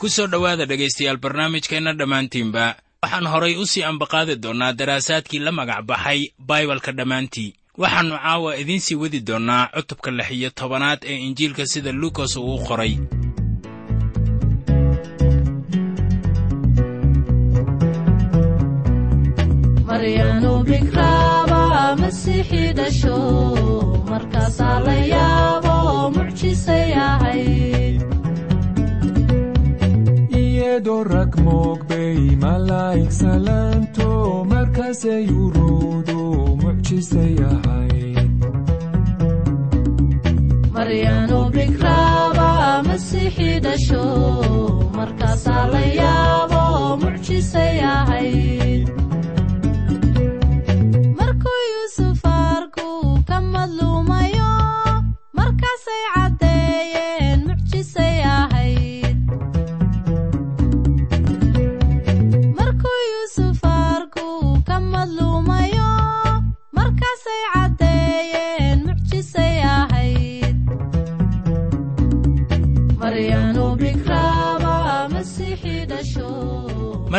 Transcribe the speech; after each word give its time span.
ku 0.00 0.08
soo 0.08 0.26
dhowaada 0.32 0.64
dhegaystayaal 0.70 1.18
barnaamijkeenna 1.24 1.92
dhammaantiinba 1.98 2.64
waxaan 3.02 3.26
horay 3.32 3.54
u 3.62 3.66
sii 3.66 3.82
ambaqaadi 3.90 4.36
doonnaa 4.44 4.72
daraasaadkii 4.72 5.38
la 5.46 5.52
magac 5.52 5.82
baxay 5.90 6.20
baibalka 6.38 6.92
dhammaantii. 6.92 7.54
Waxaannu 7.82 8.16
caawa 8.24 8.56
idiin 8.56 8.80
sii 8.80 8.94
wadi 9.02 9.20
doonnaa 9.20 9.68
cutubka 9.74 10.10
lix 10.10 10.30
iyo 10.30 10.50
tobanaad 10.50 11.00
ee 11.04 11.16
injiilka 11.26 11.66
sida 11.66 11.92
luukas 11.92 12.36
uu 12.36 12.54
u 12.54 12.64
qoray 12.68 12.94
maryanu 20.00 20.52
bikraaba 20.68 21.60
masiixi 22.00 22.62
dhasho 22.78 23.16
markaasaa 24.10 24.76
la 24.86 24.94
yaabo 25.12 25.74
mucjisay 26.14 26.92
ahayd 27.08 28.00
iyadoo 30.42 31.02
rag 31.12 31.32
moogbay 31.46 32.16
malaa'ig 32.44 33.10
salaanto 33.20 34.08
markaasay 34.52 35.24
uruudu 35.42 36.20
mucjisay 36.62 37.34
ahayd 37.50 38.32
maryanu 40.76 41.40
bikraaba 41.56 42.48
masiixi 42.88 43.50
dhasho 43.66 44.04
markaasaa 44.98 45.64
la 45.74 45.82
yaabo 46.00 46.62
mucjisay 47.04 47.76
ahayd 47.96 48.88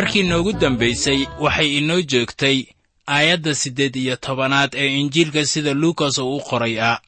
markii 0.02 0.24
noogu 0.24 0.54
dambaysay 0.54 1.28
waxay 1.40 1.78
inoo 1.78 2.02
joogtay 2.02 2.58
aayadda 3.08 3.56
siddeed 3.56 3.96
iyo 3.96 4.16
tobanaad 4.16 4.72
ee 4.76 5.00
injiilka 5.00 5.46
sida 5.46 5.74
luukas 5.74 6.18
uu 6.18 6.38
u 6.38 6.42
qoray 6.50 6.82
ah 6.82 7.00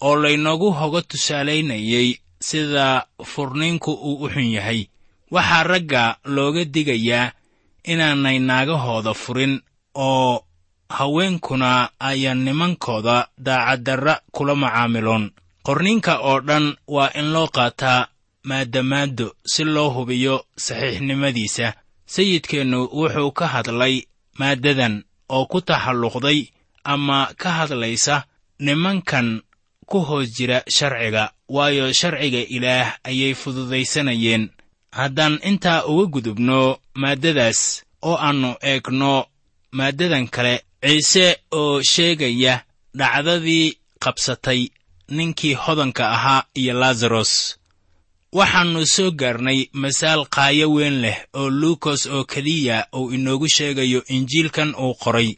oo 0.00 0.16
laynoogu 0.16 0.70
hoga 0.70 1.02
tusaalaynayey 1.02 2.18
sida 2.40 3.06
furniinku 3.24 3.92
uu 3.92 4.22
u 4.24 4.28
xun 4.30 4.50
yahay. 4.56 4.86
Waxaa 5.30 5.62
ragga 5.62 6.16
looga 6.24 6.64
digayaa 6.64 7.32
inaanay 7.84 8.38
naagahooda 8.38 9.14
furin 9.14 9.60
oo 9.94 10.44
haweenkuna 10.88 11.88
ayaan 11.98 12.44
nimankooda 12.44 13.28
daacaddarra 13.38 14.20
kula 14.32 14.54
macaamiloon. 14.54 15.30
Qorninka 15.66 16.18
oo 16.18 16.40
dhan 16.40 16.76
waa 16.88 17.10
in 17.18 17.32
loo 17.32 17.48
qaataa 17.48 18.06
maadamaaddo 18.42 19.34
si 19.52 19.64
loo 19.64 19.90
hubiyo 19.90 20.44
saxiixnimadiisa 20.56 21.72
sayidkeennu 22.06 22.80
wuxuu 22.98 23.30
ka 23.38 23.46
hadlay 23.54 23.94
maaddadan 24.38 24.94
oo 25.28 25.44
ku 25.50 25.58
taxalluqday 25.60 26.40
ama 26.84 27.18
ka 27.40 27.50
hadlaysa 27.58 28.24
nimankan 28.64 29.42
ku 29.86 29.98
hoos 30.08 30.28
jira 30.36 30.58
sharciga 30.76 31.24
waayo 31.48 31.92
sharciga 31.92 32.40
ilaah 32.56 32.88
ayay 33.08 33.34
fududaysanayeen. 33.34 34.50
Haddaan 34.98 35.38
intaa 35.50 35.84
uga 35.90 36.06
gudubno 36.12 36.78
maaddadaas 36.94 37.60
oo 38.02 38.16
aannu 38.26 38.50
eegno 38.70 39.12
maaddadan 39.78 40.26
kale 40.34 40.54
ciise 40.82 41.26
oo 41.52 41.82
sheegaya 41.82 42.54
dhacdadii 42.98 43.76
qabsatay 44.02 44.60
ninkii 45.16 45.54
hodanka 45.54 46.04
ahaa 46.16 46.46
iyo 46.54 46.72
laasaros 46.80 47.32
waxaannu 48.38 48.82
soo 48.94 49.10
gaarnay 49.20 49.60
masaal 49.82 50.20
qaayo 50.34 50.66
weyn 50.76 50.96
leh 51.04 51.18
oo 51.40 51.48
luukas 51.60 52.02
oo 52.14 52.24
keliya 52.32 52.76
uu 52.98 53.10
inoogu 53.16 53.48
sheegayo 53.56 54.00
injiilkan 54.14 54.70
uu 54.84 54.94
qoray. 55.02 55.30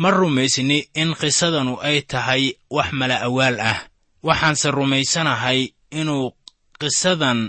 Ma 0.00 0.08
rumaysni 0.18 0.78
in 1.00 1.10
qisadanu 1.20 1.74
ay 1.88 1.98
tahay 2.10 2.44
wax 2.76 2.88
mala 2.98 3.16
awaal 3.28 3.56
ah. 3.70 3.78
Waxaanse 4.26 4.68
rumaysanahay 4.78 5.60
inuu 6.00 6.26
qisadan 6.80 7.40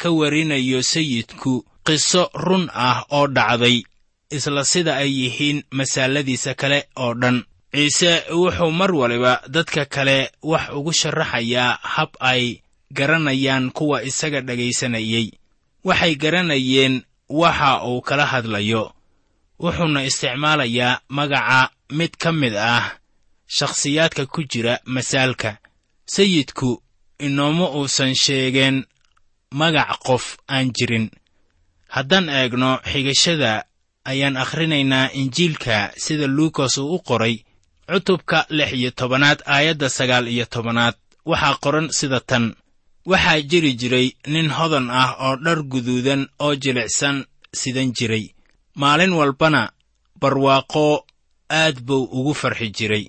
ka 0.00 0.08
warinayo 0.18 0.82
sayidku 0.92 1.52
qiso 1.86 2.22
run 2.44 2.64
ah 2.86 2.98
oo 3.16 3.26
dhacday 3.36 3.76
isla 4.36 4.64
sida 4.72 4.92
ay 5.02 5.10
yihiin 5.20 5.58
masaaladiisa 5.78 6.54
kale 6.60 6.78
oo 7.04 7.14
dhan. 7.20 7.38
Ciise 7.74 8.12
wuxuu 8.40 8.70
mar 8.78 8.90
waliba 9.00 9.32
dadka 9.54 9.84
kale 9.94 10.16
wax 10.42 10.64
ugu 10.76 10.92
sharaxayaa 11.00 11.78
hab 11.94 12.10
ay 12.20 12.42
garanayaan 12.92 13.70
kuwa 13.70 14.02
isaga 14.02 14.40
dhegaysanayey 14.40 15.32
waxay 15.84 16.14
garanayeen 16.14 17.02
waxa 17.28 17.84
uu 17.86 18.00
kala 18.00 18.26
hadlayo. 18.26 18.92
Wuxuuna 19.60 20.04
isticmaalayaa 20.04 21.00
magaca 21.08 21.70
mid 21.92 22.12
ka 22.18 22.32
mid 22.32 22.54
ah 22.56 22.98
shakhsiyaadka 23.46 24.26
ku 24.26 24.42
jira 24.44 24.78
masaalka. 24.84 25.58
Sayidku 26.06 26.82
inooma 27.18 27.70
uusan 27.70 28.14
sheegeen 28.14 28.84
magac 29.54 29.98
qof 30.06 30.36
aan 30.48 30.72
jirin. 30.76 31.10
Haddaan 31.88 32.28
eegno 32.28 32.80
xigashada 32.90 33.64
ayaan 34.04 34.36
akhrinaynaa 34.36 35.10
injiilka 35.14 35.92
sida 35.96 36.26
luukas 36.26 36.78
uu 36.78 36.94
u 36.94 36.98
qoray 36.98 37.44
cutubka 37.88 38.46
lix 38.50 38.72
iyo 38.72 38.90
tobanaad 38.90 39.42
aayadda 39.46 39.88
sagaal 39.88 40.28
iyo 40.28 40.46
tobanaad. 40.46 40.94
Waxaa 41.24 41.56
qoran 41.62 41.88
sida 41.98 42.20
tan 42.20 42.54
waxaa 43.10 43.40
jiri 43.50 43.72
jiray 43.80 44.08
nin 44.32 44.48
hodan 44.56 44.86
ah 44.90 45.10
oo 45.26 45.36
dhar 45.44 45.60
guduudan 45.72 46.22
oo 46.44 46.54
jilicsan 46.62 47.16
sidan 47.60 47.92
jiray. 47.96 48.24
Maalin 48.80 49.12
walbana 49.12 49.62
barwaaqo 50.20 51.04
aad 51.50 51.76
buu 51.86 52.08
ugu 52.18 52.34
farxi 52.34 52.68
jiray. 52.78 53.04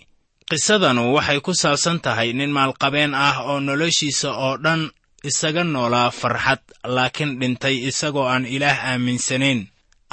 Qisadanu 0.50 1.14
waxay 1.16 1.40
ku 1.46 1.52
saabsan 1.62 1.98
tahay 2.06 2.30
nin 2.34 2.52
maalqabeen 2.58 3.14
ah 3.28 3.36
oo 3.50 3.60
noloshiisa 3.60 4.30
oo 4.46 4.58
dhan 4.64 4.82
isaga 5.30 5.64
noolaa 5.64 6.12
farxad 6.20 6.62
laakiin 6.96 7.32
dhintay 7.40 7.76
isagoo 7.90 8.28
aan 8.34 8.46
ilaah 8.56 8.78
aaminsanayn 8.92 9.60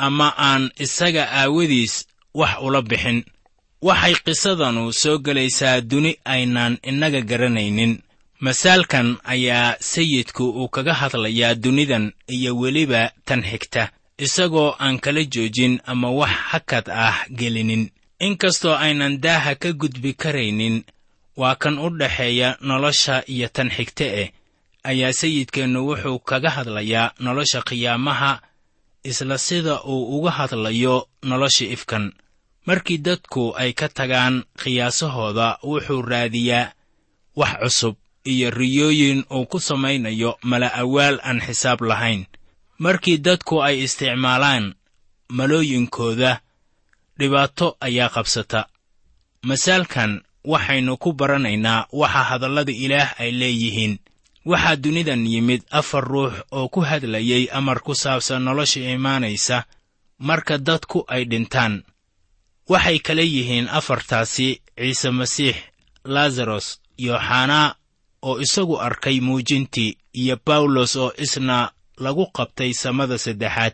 ama 0.06 0.28
aan 0.49 0.62
isaga 0.84 1.25
aawadiis 1.40 1.94
wax 2.40 2.52
ula 2.67 2.81
bixin. 2.90 3.19
Waxay 3.87 4.14
qisadanu 4.25 4.82
soo 4.93 5.19
gelaysaa 5.25 5.81
duni 5.90 6.12
aynaan 6.34 6.75
innaga 6.90 7.20
garanaynin 7.31 7.93
masaalkan 8.43 9.23
ayaa 9.23 9.79
sayidku 9.79 10.43
uu 10.50 10.69
kaga 10.69 10.94
hadlayaa 10.94 11.55
dunidan 11.55 12.11
iyo 12.27 12.59
weliba 12.59 13.15
tan 13.25 13.43
xigta 13.50 13.94
isagoo 14.19 14.75
aan 14.83 14.99
kala 14.99 15.23
joojin 15.25 15.79
ama 15.87 16.11
wax 16.11 16.35
hakad 16.50 16.91
ah 16.91 17.23
gelinin. 17.31 17.91
Inkastoo 18.19 18.75
aynan 18.75 19.23
daaha 19.23 19.55
ka 19.55 19.71
gudbi 19.73 20.12
karaynin 20.19 20.83
waa 21.39 21.55
kan 21.55 21.79
u 21.79 21.87
dhaxeeya 21.94 22.59
nolosha 22.61 23.23
iyo 23.31 23.49
tan 23.49 23.71
xigta 23.71 24.05
eh 24.05 24.29
ayaa 24.91 25.12
sayidkeennu 25.12 25.87
wuxuu 25.89 26.19
kaga 26.19 26.50
hadlayaa 26.50 27.15
nolosha 27.25 27.62
qiyaamaha 27.62 28.43
isla 29.05 29.39
sida 29.39 29.87
uu 29.87 30.19
uga 30.19 30.31
hadlayo 30.31 31.09
nolosha 31.23 31.65
ifkan. 31.65 32.11
Markii 32.67 32.99
dadku 32.99 33.55
ay 33.55 33.71
ka 33.73 33.89
tagaan 33.89 34.43
qiyaasahooda 34.62 35.62
wuxuu 35.62 36.03
raadiyaa 36.03 36.73
wax 37.37 37.55
cusub 37.62 38.01
iyo 38.24 38.50
riyooyin 38.50 39.24
uu 39.30 39.46
ku 39.46 39.60
samaynayo 39.60 40.38
mala 40.42 40.69
awaal 40.74 41.20
aan 41.22 41.40
xisaab 41.40 41.80
lahayn. 41.82 42.26
Markii 42.78 43.19
dadku 43.19 43.62
ay 43.62 43.82
isticmaalaan 43.84 44.74
malooyinkooda 45.28 46.40
dhibaato 47.19 47.76
ayaa 47.80 48.08
qabsata. 48.08 48.66
Masaalkan 49.42 50.22
waxaynu 50.44 50.96
ku 50.96 51.12
baranaynaa 51.12 51.86
waxa 51.92 52.22
hadallada 52.30 52.72
ilaah 52.72 53.10
ay 53.20 53.30
leeyihiin. 53.32 53.98
Waxaa 54.44 54.76
dunidan 54.76 55.26
yimid 55.26 55.62
afar 55.70 56.04
ruux 56.04 56.32
oo 56.50 56.69
ku 56.69 56.80
hadlayay 56.80 57.48
amar 57.52 57.80
ku 57.82 57.94
saabsan 57.94 58.42
nolosha 58.42 58.80
imaanaysa 58.80 59.64
marka 60.19 60.58
dadku 60.58 61.04
ay 61.08 61.24
dhintaan. 61.24 61.82
Waxay 62.69 62.98
kala 62.98 63.22
yihiin 63.22 63.69
afartaasi 63.69 64.48
ciise 64.78 65.10
masiix 65.10 65.56
lazaros 66.04 66.80
yooxanaa 66.98 67.74
oo 68.22 68.40
isagu 68.40 68.80
arkay 68.80 69.20
muujintii 69.20 69.96
iyo 70.12 70.36
bawlos 70.46 70.96
oo 70.96 71.12
isna 71.24 71.70
lagu 71.98 72.26
qabtay 72.36 72.72
samada 72.72 73.19
saddexaad. 73.19 73.72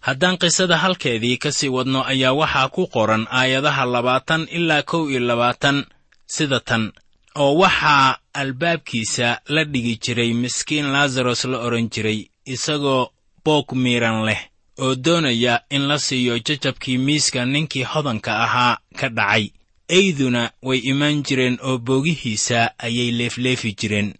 Haddaan 0.00 0.38
qisada 0.38 0.76
halkeedii 0.78 1.36
ka 1.36 1.52
sii 1.52 1.68
wadno 1.68 2.00
ayaa 2.12 2.32
waxaa 2.32 2.68
ku 2.68 2.86
qoran 2.86 3.26
aayadaha 3.30 3.84
labaatan 3.86 4.42
ilaa 4.50 4.82
kow 4.82 5.10
iyo 5.10 5.20
labaatan 5.20 5.84
sida 6.26 6.60
tan 6.60 6.92
oo 7.34 7.54
waxaa 7.62 8.18
albaabkiisa 8.34 9.40
la 9.48 9.64
dhigi 9.64 9.94
jiray 10.04 10.32
miskiin 10.34 10.86
laazaros 10.92 11.44
la 11.44 11.58
odhan 11.66 11.88
jiray 11.94 12.20
isagoo 12.54 13.10
boog 13.44 13.72
miiran 13.72 14.24
leh 14.26 14.40
oo 14.78 14.94
doonaya 15.04 15.60
in 15.70 15.82
la 15.88 15.98
siiyo 15.98 16.38
jajabkii 16.38 16.98
miiska 16.98 17.44
ninkii 17.46 17.82
hodanka 17.92 18.32
ahaa 18.44 18.78
ka 18.98 19.08
dhacay 19.08 19.44
eyduna 19.88 20.50
way 20.62 20.78
imaan 20.84 21.22
jireen 21.22 21.58
oo 21.62 21.78
boogihiisa 21.78 22.70
ayay 22.78 23.10
leefleefi 23.18 23.72
jireen. 23.80 24.14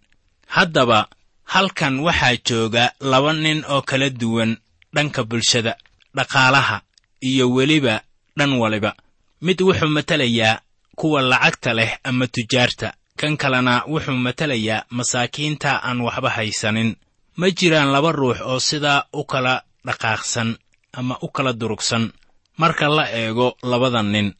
Haddaba 0.47 1.07
halkan 1.43 1.99
waxaa 1.99 2.35
jooga 2.47 2.91
laba 2.99 3.33
nin 3.33 3.63
oo 3.69 3.81
kala 3.81 4.09
duwan 4.09 4.57
dhanka 4.95 5.23
bulshada 5.23 5.75
dhaqaalaha 6.15 6.81
iyo 7.21 7.49
weliba 7.51 8.01
dhan 8.37 8.53
waliba. 8.53 8.95
Mid 9.41 9.61
wuxuu 9.61 9.89
matelayaa 9.89 10.61
kuwa 10.95 11.21
lacagta 11.21 11.73
leh 11.73 11.97
ama 12.03 12.27
tujaarta 12.27 12.93
kan 13.17 13.37
kalena 13.37 13.83
wuxuu 13.87 14.15
matelayaa 14.17 14.85
masaakiinta 14.89 15.83
aan 15.83 16.01
waxba 16.01 16.29
haysanin. 16.29 16.95
Ma 17.35 17.49
jiraan 17.51 17.91
laba 17.91 18.11
ruux 18.11 18.39
oo 18.41 18.59
sidaa 18.59 19.03
u 19.13 19.23
kala 19.23 19.63
dhaqaaqsan 19.85 20.57
ama 20.93 21.17
u 21.21 21.27
kala 21.27 21.53
durugsan. 21.53 22.11
Marka 22.57 22.89
la 22.89 23.05
eego 23.11 23.57
labada 23.63 24.01
nin 24.03 24.33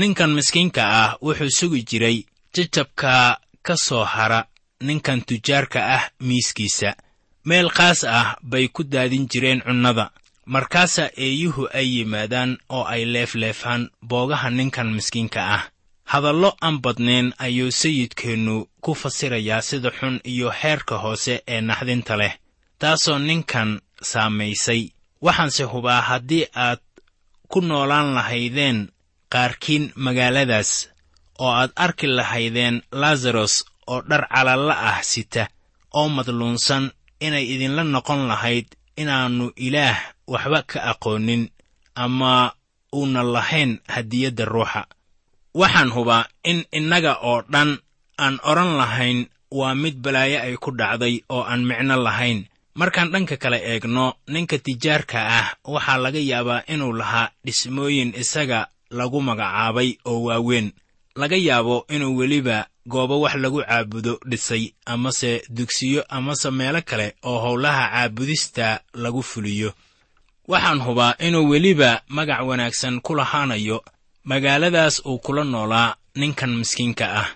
ninkan 0.00 0.30
miskiinka 0.36 0.82
ah 1.02 1.10
wuxuu 1.24 1.50
sugi 1.58 1.82
jiray 1.88 2.18
jajabka 2.54 3.38
ka 3.66 3.74
soo 3.76 4.04
hara 4.04 4.40
ninkan 4.80 5.20
tujaarka 5.26 5.80
ah 5.96 6.04
miiskiisa. 6.20 6.90
Meel 7.48 7.68
qaas 7.70 8.00
ah 8.04 8.36
bay 8.42 8.68
ku 8.68 8.82
daadin 8.84 9.28
jireen 9.30 9.60
cunnada. 9.66 10.10
Markaasaa 10.46 11.10
eeyuhu 11.16 11.62
ay 11.78 11.86
yimaadaan 11.96 12.58
oo 12.68 12.84
ay 12.84 13.02
leefleefaan 13.04 13.90
boogaha 14.08 14.50
ninkan 14.50 14.88
miskiinka 14.96 15.40
ah. 15.56 15.62
Hadallo 16.12 16.50
aan 16.62 16.78
badnayn 16.84 17.32
ayuu 17.38 17.70
sayidkeennu 17.80 18.68
ku 18.80 18.94
fasirayaa 18.94 19.62
sida 19.62 19.90
xun 19.98 20.20
iyo 20.24 20.50
heerka 20.50 20.96
hoose 20.98 21.42
ee 21.48 21.60
naxdinta 21.60 22.16
leh 22.16 22.34
taasoo 22.78 23.18
ninkan 23.18 23.80
saamaysay. 24.02 24.82
Waxaanse 25.22 25.64
hubaa 25.64 26.00
haddii 26.08 26.46
aad 26.54 26.80
ku 27.48 27.60
noolaan 27.60 28.14
lahaydeen 28.14 28.78
qaarkiin 29.32 29.84
magaaladaas 30.04 30.70
oo 31.38 31.50
aad 31.60 31.70
arki 31.84 32.06
lahaydeen 32.18 32.82
laazaros 33.00 33.54
oo 33.86 34.00
dhar 34.08 34.22
calalla 34.34 34.74
ah 34.90 34.98
sita 35.02 35.44
oo 35.98 36.08
madluunsan 36.16 36.84
inay 37.26 37.44
idinla 37.54 37.82
noqon 37.94 38.20
lahayd 38.30 38.66
inaannu 39.02 39.46
ilaah 39.66 39.98
waxba 40.32 40.60
ka 40.70 40.78
aqoonin 40.92 41.42
ama 42.04 42.52
uuna 42.96 43.22
lahayn 43.34 43.72
hadiyadda 43.94 44.44
ruuxa. 44.44 44.82
Waxaan 45.60 45.90
hubaa 45.96 46.24
in 46.50 46.58
innaga 46.78 47.12
oo 47.28 47.42
dhan 47.52 47.70
aan 48.24 48.34
odhan 48.50 48.72
lahayn 48.80 49.18
waa 49.58 49.74
mid 49.82 49.96
balaayo 50.04 50.38
ay 50.46 50.56
ku 50.56 50.70
dhacday 50.78 51.14
oo 51.34 51.42
aan 51.50 51.62
micno 51.68 51.96
lahayn. 52.06 52.38
Markaan 52.80 53.08
dhanka 53.12 53.36
kale 53.42 53.58
eegno 53.70 54.06
ninka 54.28 54.56
tijaarka 54.58 55.18
ah 55.38 55.46
waxaa 55.74 55.98
laga 56.04 56.20
yaabaa 56.30 56.62
inuu 56.72 56.92
lahaa 57.00 57.28
dhismooyin 57.44 58.10
isaga 58.22 58.60
lagu 58.90 59.20
magacaabay 59.22 59.98
oo 60.04 60.22
waaweyn. 60.22 60.72
Laga 61.16 61.36
yaabo 61.36 61.86
inuu 61.88 62.16
weliba 62.16 62.66
goobo 62.86 63.20
wax 63.20 63.34
lagu 63.34 63.62
caabudo 63.62 64.20
dhisay 64.26 64.72
amase 64.86 65.42
dugsiyo 65.48 66.02
amase 66.08 66.50
meelo 66.50 66.82
kale 66.82 67.14
oo 67.24 67.38
howlaha 67.38 67.88
caabudista 67.90 68.80
lagu 68.94 69.22
fuliyo. 69.22 69.72
Waxaan 70.48 70.80
hubaa 70.80 71.14
inuu 71.18 71.48
weliba 71.48 72.02
magac 72.08 72.46
wanaagsan 72.46 73.00
ku 73.00 73.14
lahaanayo 73.14 73.84
magaaladaas 74.24 75.02
uu 75.06 75.18
kula 75.18 75.44
noolaa 75.44 75.94
ninkan 76.14 76.56
miskiinka 76.56 77.06
ah. 77.20 77.28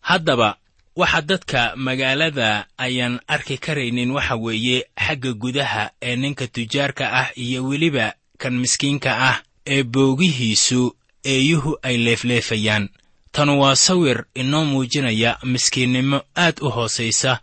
Haddaba 0.00 0.56
waxa 0.96 1.22
dadka 1.22 1.72
magaalada 1.76 2.66
ayaan 2.78 3.20
arki 3.26 3.58
karaynin 3.58 4.10
waxa 4.10 4.36
weeye 4.36 4.86
xagga 5.06 5.32
gudaha 5.32 5.90
ee 6.02 6.16
ninka 6.16 6.46
tujaarka 6.46 7.12
ah 7.12 7.28
iyo 7.34 7.64
weliba 7.64 8.14
kan 8.38 8.54
miskiinka 8.58 9.10
ah 9.30 9.36
ee 9.66 9.82
boogihiisu 9.82 10.96
eeyuhu 11.24 11.78
ay 11.82 11.96
leefleefayaan. 11.96 12.88
Tanu 13.32 13.60
waa 13.60 13.76
sawir 13.76 14.24
inoo 14.34 14.64
muujinaya 14.64 15.38
miskiinnimo 15.44 16.20
aad 16.36 16.56
u 16.60 16.70
hoosaysa 16.70 17.40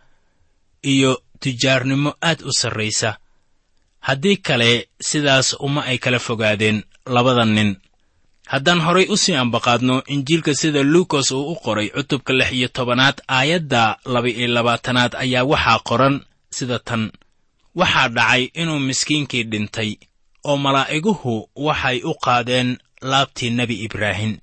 iyo 0.82 1.22
tujaarnimo 1.40 2.14
aad 2.22 2.42
u 2.42 2.52
sarraysa. 2.52 3.16
Haddii 4.00 4.36
kale 4.36 4.88
sidaas 5.00 5.56
uma 5.60 5.84
ay 5.84 5.98
kala 5.98 6.18
fogaadeen 6.18 6.82
labada 7.06 7.44
nin. 7.44 7.76
Haddaan 8.46 8.80
horay 8.80 9.06
u 9.08 9.16
sii 9.16 9.34
ambaqaadno 9.34 10.02
injiilka 10.06 10.54
sida 10.54 10.82
luukas 10.82 11.30
uu 11.30 11.52
u 11.52 11.54
qoray 11.64 11.88
cutubka 11.90 12.32
lix 12.32 12.52
iyo 12.52 12.68
tobanaad 12.68 13.22
aayadda 13.28 13.96
laba-iyo 14.04 14.48
labaatanaad 14.48 15.14
ayaa 15.14 15.44
waxaa 15.44 15.78
qoran 15.88 16.20
sida 16.50 16.78
tan. 16.78 17.12
Waxaa 17.74 18.08
dhacay 18.08 18.42
inuu 18.54 18.78
miskiinkii 18.78 19.42
dhintay 19.44 19.96
oo 20.44 20.56
malaa'iguhu 20.56 21.34
waxay 21.66 21.98
u 22.04 22.12
qaadeen 22.24 22.78
laabtii 23.10 23.50
nebi 23.50 23.74
ibraahim. 23.86 24.38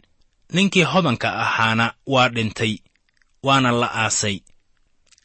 Ninkii 0.54 0.84
hodanka 0.84 1.30
ahaana 1.46 1.94
waa 2.08 2.30
dhintay 2.30 2.74
waana 3.44 3.72
la 3.72 3.90
aasay. 4.04 4.40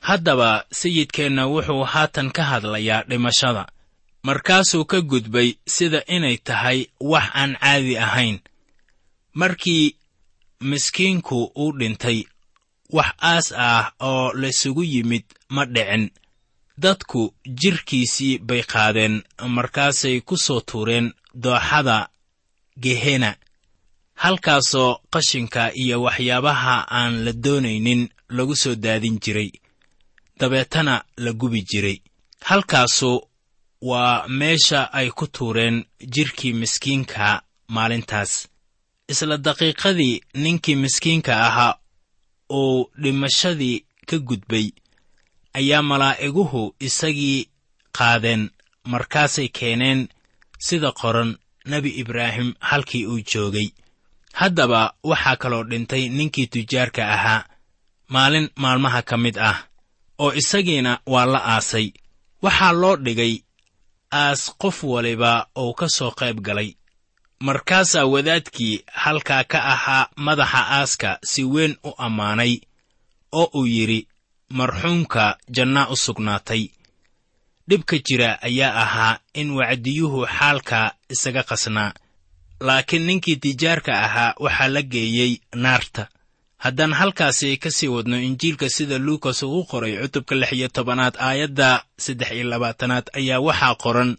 Haddaba 0.01 0.65
sayidkeenna 0.71 1.47
wuxuu 1.47 1.85
haatan 1.93 2.31
ka 2.37 2.43
hadlayaa 2.51 3.03
dhimashada. 3.09 3.67
Markaasuu 4.23 4.85
ka 4.85 5.01
gudbay 5.01 5.55
sida 5.67 6.03
inay 6.07 6.37
tahay 6.37 6.87
wax 7.01 7.25
aan 7.35 7.57
caadi 7.61 7.99
ahayn. 7.99 8.39
Markii 9.35 9.97
miskiinku 10.61 11.53
uu 11.57 11.73
dhintay 11.79 12.25
wax 12.91 13.11
aas 13.23 13.53
ah 13.57 13.93
oo 14.01 14.33
laysugu 14.33 14.83
yimid 14.85 15.25
ma 15.49 15.65
dhicin 15.65 16.11
dadku 16.79 17.35
jidhkiisii 17.61 18.39
bay 18.39 18.63
qaadeen 18.63 19.23
markaasay 19.57 20.21
ku 20.21 20.37
soo 20.37 20.61
tuureen 20.61 21.13
dooxada 21.43 22.09
gehena 22.83 23.31
halkaasoo 24.15 24.99
qashinka 25.13 25.73
iyo 25.75 26.03
waxyaabaha 26.03 26.75
aan 26.99 27.25
la 27.25 27.33
doonaynin 27.33 28.09
lagu 28.29 28.57
soo 28.57 28.75
daadin 28.75 29.19
jiray 29.25 29.51
dabeetana 30.43 31.05
la 31.17 31.33
gubi 31.33 31.63
jiray. 31.71 31.99
Halkaasu 32.45 33.29
waa 33.81 34.29
meesha 34.29 34.93
ay 34.93 35.11
ku 35.11 35.27
tuureen 35.27 35.85
jidhkii 36.15 36.53
miskiinka 36.53 37.43
maalintaas. 37.69 38.49
Isla 39.09 39.37
daqiiqadii 39.37 40.21
ninkii 40.35 40.77
miskiinka 40.77 41.33
ahaa 41.47 41.79
uu 42.51 42.91
dhimashadii 43.03 43.85
ka 44.07 44.19
gudbay 44.19 44.67
ayaa 45.59 45.83
malaa'iguhu 45.91 46.63
isagii 46.89 47.49
qaadeen 47.99 48.43
markaasay 48.93 49.49
keeneen 49.59 50.01
sida 50.67 50.91
qoran 51.01 51.31
nebi 51.71 51.91
ibraahim 52.03 52.55
halkii 52.61 53.07
uu 53.07 53.21
joogay. 53.31 53.69
Haddaba 54.33 54.95
waxaa 55.11 55.37
kaloo 55.37 55.65
dhintay 55.71 56.09
ninkii 56.09 56.47
tujaarka 56.47 57.03
ahaa 57.15 57.45
maalin 58.09 58.49
maalmaha 58.63 59.03
ka 59.03 59.17
mid 59.17 59.37
ah 59.39 59.59
oo 60.19 60.33
isagiina 60.41 60.93
waa 61.07 61.27
la 61.33 61.41
aasay. 61.55 61.93
Waxaa 62.43 62.73
loo 62.73 62.97
dhigay 62.97 63.35
aas 64.13 64.41
qof 64.61 64.85
waliba 64.85 65.47
uu 65.59 65.75
ka 65.75 65.87
soo 65.89 66.11
qayb 66.11 66.41
galay. 66.47 66.71
Markaasaa 67.47 68.05
wadaadkii 68.13 68.85
halkaa 69.03 69.45
ka 69.45 69.59
ahaa 69.75 70.09
madaxa 70.17 70.61
aaska 70.79 71.19
si 71.31 71.45
weyn 71.45 71.77
u 71.85 71.91
ammaanay 71.99 72.61
oo 73.33 73.51
uu 73.59 73.67
yidhi 73.67 74.09
marxuumka 74.59 75.25
jannaa 75.57 75.87
u 75.89 75.97
sugnaatay. 76.05 76.63
Dhibka 77.69 77.97
jira 78.07 78.31
ayaa 78.49 78.75
ahaa 78.85 79.19
in 79.41 79.49
wacdiyuhu 79.59 80.21
xaalka 80.37 80.81
isaga 81.15 81.43
qasnaa 81.51 81.91
laakiin 82.67 83.05
ninkii 83.09 83.37
tijaarka 83.43 83.93
ahaa 84.07 84.35
waxaa 84.45 84.69
la 84.75 84.83
geeyey 84.93 85.33
naarta. 85.65 86.03
Haddaan 86.65 86.93
halkaasi 87.01 87.57
ka 87.63 87.71
sii 87.77 87.89
wadno 87.95 88.17
injiilka 88.29 88.69
sida 88.77 88.99
luukas 89.07 89.43
uu 89.43 89.65
qoray 89.71 89.95
cutubka 90.03 90.35
lix 90.41 90.53
iyo 90.53 90.69
tobanaad 90.69 91.15
aayadda 91.29 91.69
saddex 92.05 92.31
iyo 92.37 92.45
labaatanaad 92.53 93.07
ayaa 93.19 93.41
waxaa 93.47 93.75
qoran 93.83 94.11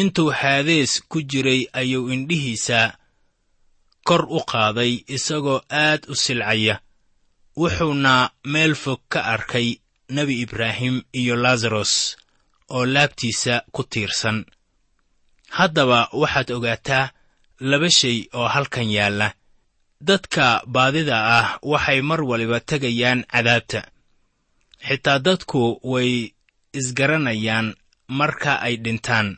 intuu 0.00 0.30
haadees 0.40 0.92
ku 1.10 1.18
jiray 1.30 1.60
ayuu 1.80 2.10
indhihiisa 2.14 2.80
kor 4.08 4.22
u 4.30 4.40
qaaday 4.52 4.92
isagoo 5.16 5.60
aad 5.70 6.02
u 6.08 6.14
silcaya 6.24 6.74
wuxuuna 7.56 8.30
meel 8.44 8.74
fog 8.74 9.00
ka 9.08 9.20
arkay 9.34 9.68
nebi 10.14 10.34
ibraahim 10.44 11.02
iyo 11.12 11.36
laasaros 11.36 12.16
oo 12.74 12.86
laabtiisa 12.86 13.54
ku 13.74 13.82
tiirsan. 13.84 14.44
Haddaba 15.56 16.08
waxaad 16.20 16.50
ogaataa 16.56 17.10
laba 17.70 17.88
shay 17.98 18.18
oo 18.38 18.48
halkan 18.54 18.90
yaalla. 18.96 19.28
Dadka 20.08 20.62
baadida 20.74 21.16
ah 21.38 21.48
waxay 21.62 22.00
mar 22.08 22.20
waliba 22.30 22.60
tegayaan 22.60 23.20
cadaabta. 23.32 23.80
Xitaa 24.86 25.18
dadku 25.26 25.80
way 25.92 26.10
isgaranayaan 26.78 27.68
marka 28.18 28.52
ay 28.66 28.74
dhintaan. 28.84 29.28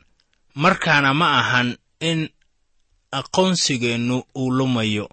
Markaana 0.63 1.11
ma 1.21 1.29
ahan 1.41 1.69
in 2.01 2.21
aqoonsigeennu 3.19 4.17
uu 4.41 4.51
lumayo. 4.59 5.07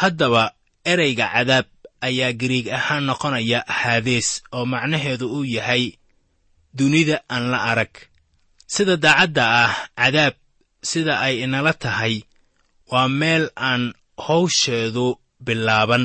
Haddaba 0.00 0.44
ereyga 0.84 1.26
cadaab 1.34 1.66
ayaa 2.00 2.32
gariig 2.40 2.68
ahaan 2.78 3.04
noqonaya 3.08 3.60
haadees 3.78 4.28
oo 4.52 4.64
macnaheedu 4.72 5.26
uu 5.36 5.44
yahay 5.56 5.84
dunida 6.78 7.16
aan 7.34 7.44
la 7.52 7.58
arag. 7.70 7.92
Sida 8.74 8.96
daacadda 8.96 9.44
ah 9.64 9.74
cadaab 9.98 10.34
sida 10.90 11.14
ay 11.26 11.34
inala 11.44 11.72
tahay 11.72 12.14
waa 12.90 13.08
meel 13.08 13.44
aan 13.68 13.82
hawsheedu 14.26 15.06
bilaaban. 15.44 16.04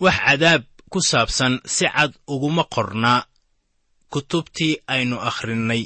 Wax 0.00 0.16
cadaab 0.26 0.62
ku 0.92 1.00
saabsan 1.10 1.54
si 1.74 1.84
cad 1.94 2.12
uguma 2.32 2.64
qornaa 2.74 3.20
kutubtii 4.12 4.74
aynu 4.94 5.16
akhrinnay 5.28 5.82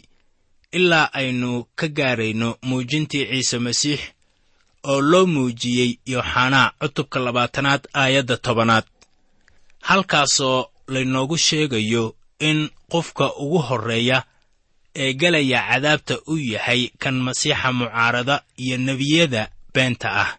ilaa 0.79 1.11
aynu 1.21 1.51
ka 1.79 1.87
gaarayno 1.99 2.49
muujintii 2.69 3.25
ciise 3.31 3.59
masiix 3.67 4.01
oo 4.91 5.01
loo 5.11 5.27
muujiyey 5.35 5.91
yooxanaa 6.13 6.73
cutubka 6.81 7.19
labaatanaad 7.27 7.83
aayadda 8.03 8.37
tobanaad 8.47 8.85
halkaasoo 9.81 10.67
laynoogu 10.89 11.37
sheegayo 11.39 12.17
in 12.39 12.71
qofka 12.93 13.35
ugu 13.35 13.59
horreeya 13.59 14.25
ee 14.97 15.13
gelaya 15.13 15.61
cadaabta 15.69 16.15
u 16.27 16.37
yahay 16.37 16.89
kan 16.99 17.15
masiixa 17.27 17.73
mucaarada 17.73 18.43
iyo 18.57 18.77
nebiyada 18.79 19.51
beenta 19.75 20.09
ah. 20.23 20.31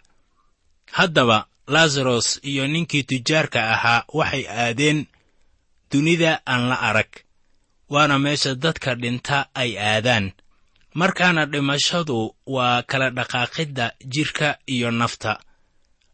Haddaba 0.92 1.46
laasaros 1.68 2.40
iyo 2.44 2.68
ninkii 2.68 3.04
tujaarka 3.04 3.60
ahaa 3.74 4.04
waxay 4.14 4.46
aadeen 4.48 5.06
dunida 5.92 6.42
aan 6.46 6.70
la 6.70 6.78
arag 6.90 7.12
waana 7.90 8.20
meesha 8.20 8.56
dadka 8.56 8.96
dhinta 8.96 9.48
ay 9.54 9.78
aadaan. 9.80 10.32
Markaana 10.94 11.46
dhimashadu 11.46 12.36
waa 12.46 12.84
kala 12.84 13.10
dhaqaaqidda 13.10 13.86
jidhka 14.14 14.58
iyo 14.68 14.92
nafta. 14.92 15.40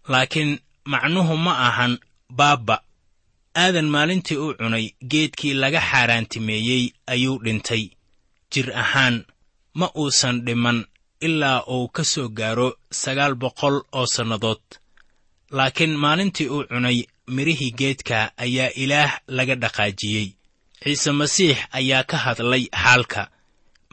Laakiin 0.07 0.59
macnuhu 0.85 1.37
ma 1.37 1.53
ahan 1.67 1.97
baabba 2.29 2.81
aadan 3.63 3.89
maalintii 3.95 4.37
u 4.45 4.47
cunay 4.59 4.85
geedkii 5.11 5.53
laga 5.61 5.81
xaaraantimeeyey 5.89 6.83
ayuu 7.13 7.37
dhintay. 7.45 7.83
Jir 8.51 8.67
ahaan 8.83 9.15
ma 9.79 9.87
uusan 10.01 10.37
dhiman 10.45 10.79
ilaa 11.27 11.59
uu 11.75 11.87
ka 11.95 12.03
soo 12.03 12.27
gaaro 12.39 12.69
sagaal 13.01 13.33
boqol 13.41 13.75
oo 13.99 14.05
sannadood. 14.15 14.63
Laakiin 15.57 15.93
maalintii 16.03 16.49
uu 16.55 16.63
cunay 16.71 16.97
midhihii 17.35 17.71
geedka 17.79 18.17
ayaa 18.45 18.69
ilaah 18.83 19.11
laga 19.27 19.55
dhaqaajiyey. 19.63 20.27
Ciise 20.83 21.11
masiix 21.19 21.57
ayaa 21.79 22.03
ka 22.03 22.17
hadlay 22.25 22.63
xaalka. 22.83 23.23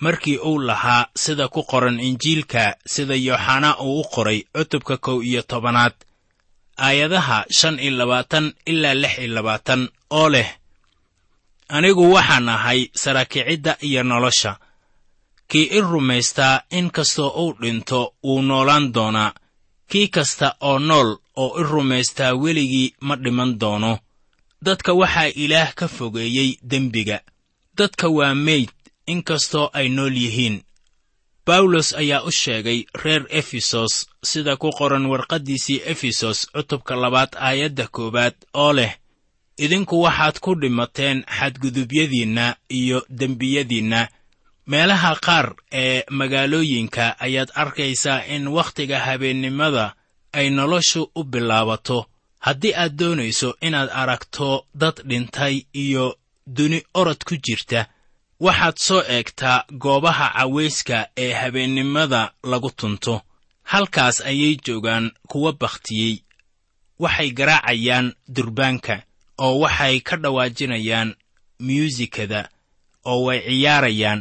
Markii 0.04 0.38
uu 0.48 0.58
lahaa 0.68 1.06
sida 1.22 1.48
ku 1.48 1.62
qoran 1.70 2.00
injiilka 2.08 2.76
sida 2.86 3.14
yooxanaa 3.26 3.76
uu 3.86 4.00
u 4.00 4.04
qoray 4.14 4.40
cutubka 4.54 4.96
kow 4.96 5.18
iyo 5.28 5.42
tobanaad 5.42 5.94
aayadaha 6.76 7.44
shan 7.58 7.78
iyo 7.80 7.90
labaatan 7.98 8.52
ilaa 8.66 8.94
lix 8.94 9.18
iyo 9.18 9.34
labaatan 9.34 9.88
oo 10.10 10.28
leh 10.28 10.48
anigu 11.68 12.12
waxaan 12.12 12.48
ahay 12.48 12.80
saraakicidda 12.94 13.76
iyo 13.80 14.02
nolosha. 14.02 14.56
Kii 15.48 15.64
i 15.76 15.80
rumaystaa 15.80 16.60
in 16.70 16.90
kastoo 16.90 17.28
uu 17.42 17.52
dhinto 17.60 18.14
wuu 18.24 18.42
noolaan 18.42 18.92
doonaa. 18.94 19.32
Kii 19.90 20.08
kasta 20.08 20.54
oo 20.60 20.78
nool 20.78 21.16
oo 21.36 21.60
i 21.60 21.62
rumaystaa 21.62 22.32
weligii 22.34 22.94
ma 23.00 23.16
dhiman 23.16 23.58
doono. 23.60 23.98
Dadka 24.64 24.92
waxaa 24.94 25.30
ilaah 25.34 25.74
ka 25.74 25.88
fogeeyey 25.88 26.50
dembiga. 26.70 27.20
Dadka 27.78 28.08
waa 28.08 28.34
meyd 28.34 28.70
in 29.06 29.22
kastoo 29.22 29.70
ay 29.72 29.88
nool 29.88 30.16
yihiin 30.16 30.62
bawlos 31.46 31.92
ayaa 31.94 32.22
u 32.22 32.30
sheegay 32.30 32.84
reer 33.02 33.26
efesos 33.28 34.06
sida 34.22 34.56
ku 34.56 34.70
qoran 34.78 35.06
warqaddiisii 35.06 35.82
efesos 35.92 36.38
cutubka 36.52 36.94
labaad 36.96 37.32
aayadda 37.36 37.86
koowaad 37.94 38.34
oo 38.54 38.72
leh 38.72 38.92
idinku 39.64 40.00
waxaad 40.02 40.36
ku 40.40 40.54
dhimateen 40.60 41.24
xadgudubyadiinna 41.38 42.56
iyo 42.68 42.98
dembiyadiinna. 43.18 44.08
Meelaha 44.66 45.14
qaar 45.26 45.54
ee 45.72 46.02
magaalooyinka 46.10 47.16
ayaad 47.20 47.50
arkaysaa 47.54 48.24
in 48.34 48.48
wakhtiga 48.48 48.98
habeennimada 48.98 49.94
ay 50.32 50.50
noloshu 50.50 51.10
u 51.14 51.24
bilaabato. 51.24 52.06
Haddii 52.40 52.74
aad 52.74 52.92
doonayso 52.98 53.54
inaad 53.60 53.90
aragto 53.92 54.66
dad 54.74 54.96
dhintay 55.08 55.62
iyo 55.72 56.16
duni 56.46 56.82
orod 56.94 57.24
ku 57.24 57.34
jirta 57.36 57.86
waxaad 58.44 58.76
soo 58.86 59.02
eegtaa 59.16 59.64
goobaha 59.82 60.26
cawayska 60.36 60.98
ee 61.16 61.32
habeennimada 61.32 62.32
lagu 62.50 62.70
tunto. 62.70 63.22
Halkaas 63.62 64.20
ayay 64.20 64.56
joogaan 64.66 65.10
kuwa 65.28 65.52
bakhtiyey. 65.52 66.14
Waxay 66.98 67.30
garaacayaan 67.38 68.06
durbaanka 68.34 69.02
oo 69.38 69.58
waxay 69.60 70.00
ka 70.00 70.16
dhawaajinayaan 70.16 71.10
myuusikada 71.66 72.40
oo 73.04 73.24
way 73.26 73.40
ciyaarayaan 73.48 74.20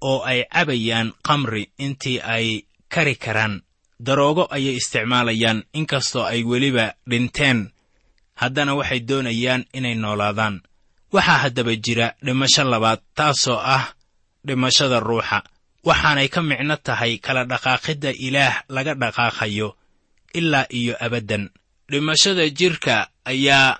oo 0.00 0.18
ay 0.30 0.40
cabayaan 0.52 1.12
kamri 1.26 1.72
intii 1.78 2.20
ay 2.20 2.46
kari 2.88 3.14
karaan. 3.16 3.62
Daroogo 4.06 4.44
ayay 4.50 4.76
isticmaalayaan 4.80 5.64
inkastoo 5.72 6.24
ay 6.32 6.42
weliba 6.44 6.94
dhinteen. 7.10 7.70
Haddana 8.34 8.74
waxay 8.74 9.00
doonayaan 9.08 9.64
inay 9.72 9.94
noolaadaan 9.94 10.60
waxaa 11.12 11.38
haddaba 11.44 11.74
jira 11.76 12.14
dhimasho 12.24 12.64
labaad 12.64 13.00
taasoo 13.14 13.60
ah 13.76 13.94
dhimashada 14.46 15.00
ruuxa. 15.00 15.42
Waxaanay 15.84 16.28
ka 16.28 16.42
micno 16.42 16.76
tahay 16.76 17.18
kala 17.18 17.44
dhaqaaqidda 17.44 18.10
ilaah 18.26 18.54
laga 18.68 18.94
dhaqaaqayo 18.94 19.68
ilaa 20.34 20.66
iyo 20.70 20.94
abaddan 21.06 21.50
dhimashada 21.90 22.48
jidhka 22.48 23.10
ayaa 23.24 23.78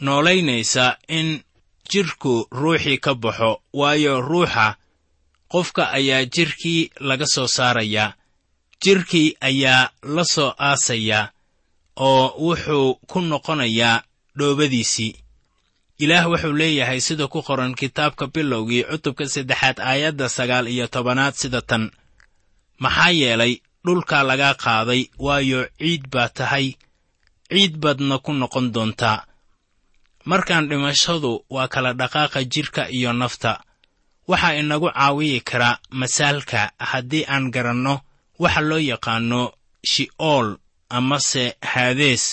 noolaynaysa 0.00 0.98
in 1.08 1.42
jidhku 1.90 2.46
ruuxii 2.52 2.98
ka 3.04 3.14
baxo 3.14 3.62
waayo 3.72 4.20
ruuxa 4.20 4.76
qofka 5.52 5.90
ayaa 5.98 6.24
jidhkii 6.24 6.90
laga 7.00 7.26
soo 7.34 7.46
saarayaa 7.56 8.14
jidhkii 8.84 9.36
ayaa 9.40 9.90
la 10.02 10.24
soo 10.24 10.54
aasayaa 10.58 11.30
oo 11.96 12.24
wuxuu 12.46 12.94
ku 13.10 13.20
noqonayaa 13.20 14.02
dhoobadiisii 14.38 15.16
ilaah 16.04 16.24
wuxuu 16.32 16.52
leeyahay 16.60 17.00
sida 17.06 17.26
ku 17.32 17.40
qoran 17.48 17.74
kitaabka 17.80 18.24
bilowgii 18.34 18.84
cutubka 18.90 19.24
saddexaad 19.34 19.76
aayadda 19.90 20.26
sagaal 20.36 20.66
iyo 20.74 20.86
tobanaad 20.94 21.34
sida 21.40 21.60
tan. 21.70 21.84
Maxaa 22.82 23.10
yeelay 23.20 23.54
dhulkaa 23.84 24.22
lagaa 24.30 24.54
qaaday 24.64 25.02
waayo 25.24 25.60
ciid 25.78 26.02
baa 26.12 26.28
tahay 26.38 26.66
ciid 27.52 27.72
baadna 27.82 28.16
ku 28.24 28.32
noqon 28.40 28.66
doontaa 28.74 29.18
markaan 30.30 30.68
dhimashadu 30.68 31.32
waa 31.54 31.68
kala 31.72 31.90
dhaqaaqa 32.00 32.40
jidhka 32.52 32.82
iyo 32.96 33.12
nafta. 33.12 33.52
Waxaa 34.30 34.54
inagu 34.60 34.88
caawiyi 34.94 35.40
karaa 35.48 35.78
masaalka 36.00 36.60
haddii 36.90 37.24
aan 37.32 37.44
garanno 37.54 37.94
waxa 38.42 38.60
loo 38.68 38.78
yaqaanno 38.90 39.42
shi'ool 39.92 40.48
amase 40.96 41.44
haadees 41.72 42.24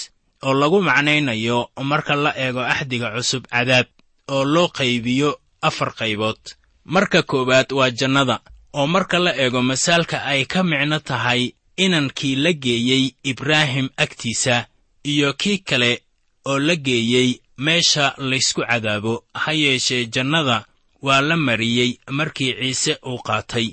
oo 0.44 0.53
lagu 0.53 0.82
macnaynayo 0.82 1.70
marka 1.84 2.15
la 2.15 2.32
eego 2.38 2.62
axdiga 2.62 3.12
cusub 3.15 3.44
cadaab 3.48 3.88
oo 4.34 4.46
loo 4.46 4.67
qaybiyo 4.67 5.39
afar 5.62 5.94
qaybood. 6.00 6.39
Marka 6.86 7.22
koowaad 7.24 7.72
waa 7.72 7.89
jannada 7.91 8.39
oo 8.74 8.88
marka 8.88 9.20
la 9.20 9.32
eego 9.44 9.62
masaalka 9.62 10.24
ay 10.25 10.46
ka 10.46 10.63
micno 10.63 11.00
tahay 11.00 11.53
inankii 11.77 12.36
la 12.36 12.51
geeyey 12.53 13.15
ibraahim 13.24 13.89
agtiisa 13.98 14.67
iyo 15.03 15.34
kii 15.34 15.58
kale 15.58 16.03
oo 16.46 16.60
la 16.60 16.75
geeyey 16.75 17.39
meesha 17.58 18.13
laysku 18.17 18.62
cadaabo. 18.62 19.24
Ha 19.34 19.51
yeeshee 19.53 20.06
jannada 20.06 20.65
waa 21.01 21.22
la 21.22 21.38
mariyey 21.38 22.00
markii 22.12 22.53
ciise 22.53 22.98
uu 23.06 23.17
qaatay 23.27 23.67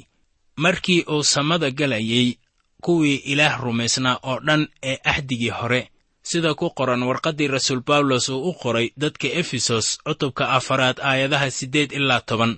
markii 0.56 1.04
uu 1.08 1.22
samada 1.24 1.70
gelayey 1.70 2.38
kuwii 2.82 3.16
ilaah 3.32 3.60
rumaysnaa 3.60 4.18
oo 4.22 4.40
dhan 4.40 4.68
ee 4.82 4.98
axdigii 5.04 5.48
hore 5.50 5.88
sida 6.30 6.54
ku 6.54 6.66
qoran 6.78 7.02
warqaddii 7.08 7.48
rasuul 7.54 7.80
bawlos 7.88 8.28
uu 8.28 8.48
u 8.48 8.52
qoray 8.62 8.86
dadka 9.02 9.28
efesos 9.40 9.86
cutubka 10.06 10.44
afaraad 10.58 10.96
aayadaha 11.10 11.50
siddeed 11.50 11.90
ilaa 11.92 12.20
toban. 12.20 12.52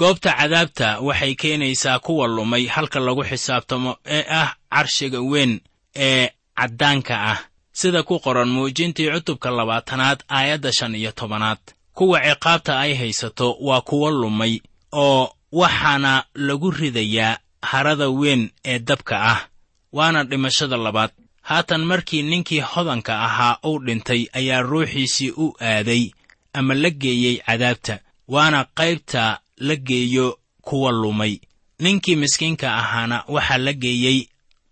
Goobta 0.00 0.30
cadaabta 0.38 1.00
waxay 1.00 1.34
keenaysaa 1.34 1.98
kuwa 1.98 2.26
lumay 2.28 2.64
halka 2.74 3.00
lagu 3.00 3.22
xisaabtamo 3.30 3.96
ee 4.16 4.24
ah 4.40 4.50
carshiga 4.74 5.20
weyn 5.20 5.60
ee 5.96 6.28
caddaanka 6.58 7.14
ah. 7.32 7.38
Sida 7.72 8.02
ku 8.02 8.18
qoran 8.24 8.48
muujintii 8.48 9.10
cutubka 9.14 9.50
labaatanaad 9.50 10.18
aayadda 10.28 10.72
shan 10.72 10.94
iyo 10.94 11.12
tobanaad. 11.12 11.58
Kuwa 11.96 12.20
ciqaabta 12.20 12.78
ay 12.78 12.94
haysato 12.94 13.56
waa 13.60 13.80
kuwa 13.80 14.10
lumay 14.10 14.60
oo 14.92 15.32
waxaana 15.52 16.24
lagu 16.34 16.70
ridayaa 16.70 17.38
harada 17.62 18.08
weyn 18.08 18.50
ee 18.64 18.78
dabka 18.78 19.16
ah 19.32 19.40
waana 19.92 20.24
dhimashada 20.24 20.76
labaad 20.76 21.10
haatan 21.50 21.84
markii 21.84 22.22
ninkii 22.22 22.60
hodanka 22.60 23.12
ahaa 23.26 23.58
uu 23.68 23.78
dhintay 23.86 24.22
ayaa 24.32 24.62
ruuxiisii 24.62 25.30
u 25.30 25.46
aaday 25.60 26.10
ama 26.52 26.74
la 26.74 26.90
geeyey 26.90 27.36
cadaabta 27.46 27.98
waana 28.28 28.64
qaybta 28.78 29.40
la 29.56 29.76
geeyo 29.76 30.38
kuwa 30.60 30.92
lumay. 30.92 31.38
Ninkii 31.78 32.16
miskiinka 32.16 32.74
ahaana 32.76 33.24
waxaa 33.28 33.58
la 33.58 33.72
geeyey 33.72 34.18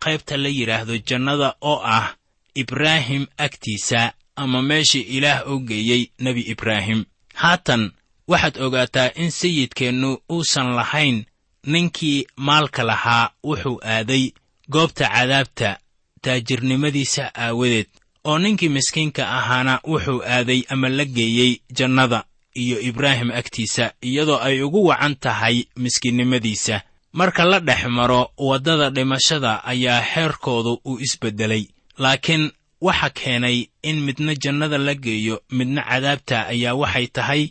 qaybta 0.04 0.37
la 0.37 0.49
yidhaahdo 0.49 0.99
jannada 1.09 1.54
oo 1.61 1.81
ah 1.85 2.14
ibraahim 2.54 3.26
agtiisa 3.38 4.12
ama 4.37 4.62
meeshii 4.62 5.00
ilaah 5.16 5.47
u 5.52 5.59
geeyey 5.61 6.07
nebi 6.19 6.40
ibraahim. 6.40 7.04
Haatan 7.35 7.93
waxaad 8.28 8.59
ogaataa 8.59 9.11
in 9.14 9.31
sayidkeennu 9.31 10.19
uusan 10.33 10.75
lahayn 10.75 11.25
ninkii 11.66 12.26
maalka 12.37 12.83
lahaa 12.83 13.31
wuxuu 13.45 13.81
aaday 13.85 14.31
goobta 14.71 15.09
cadaabta 15.09 15.78
taajirnimadiisa 16.25 17.25
aawadeed 17.45 17.87
oo 18.25 18.38
ninkii 18.38 18.69
miskiinka 18.76 19.23
ahaana 19.38 19.81
wuxuu 19.90 20.21
aaday 20.37 20.61
ama 20.69 20.88
la 20.88 21.04
geeyey 21.04 21.52
jannada 21.78 22.25
iyo 22.62 22.81
ibraahim 22.81 23.31
agtiisa 23.31 23.93
iyadoo 24.09 24.38
ay 24.47 24.62
ugu 24.62 24.85
wacan 24.87 25.14
tahay 25.16 25.64
miskiinnimadiisa. 25.76 26.81
Marka 27.12 27.45
la 27.45 27.61
dhex 27.61 27.85
maro 27.88 28.31
waddada 28.38 28.90
dhimashada 28.90 29.64
ayaa 29.64 30.02
xeerkoodu 30.12 30.73
uu 30.85 30.99
isbeddelay 31.07 31.64
laakiin 31.99 32.50
waxa 32.81 33.11
keenay 33.11 33.66
in 33.83 34.00
midna 34.07 34.35
jannada 34.35 34.78
la 34.78 34.95
geeyo 34.95 35.37
midna 35.50 35.83
cadaabta 35.90 36.47
ayaa 36.47 36.75
waxay 36.83 37.07
tahay 37.07 37.43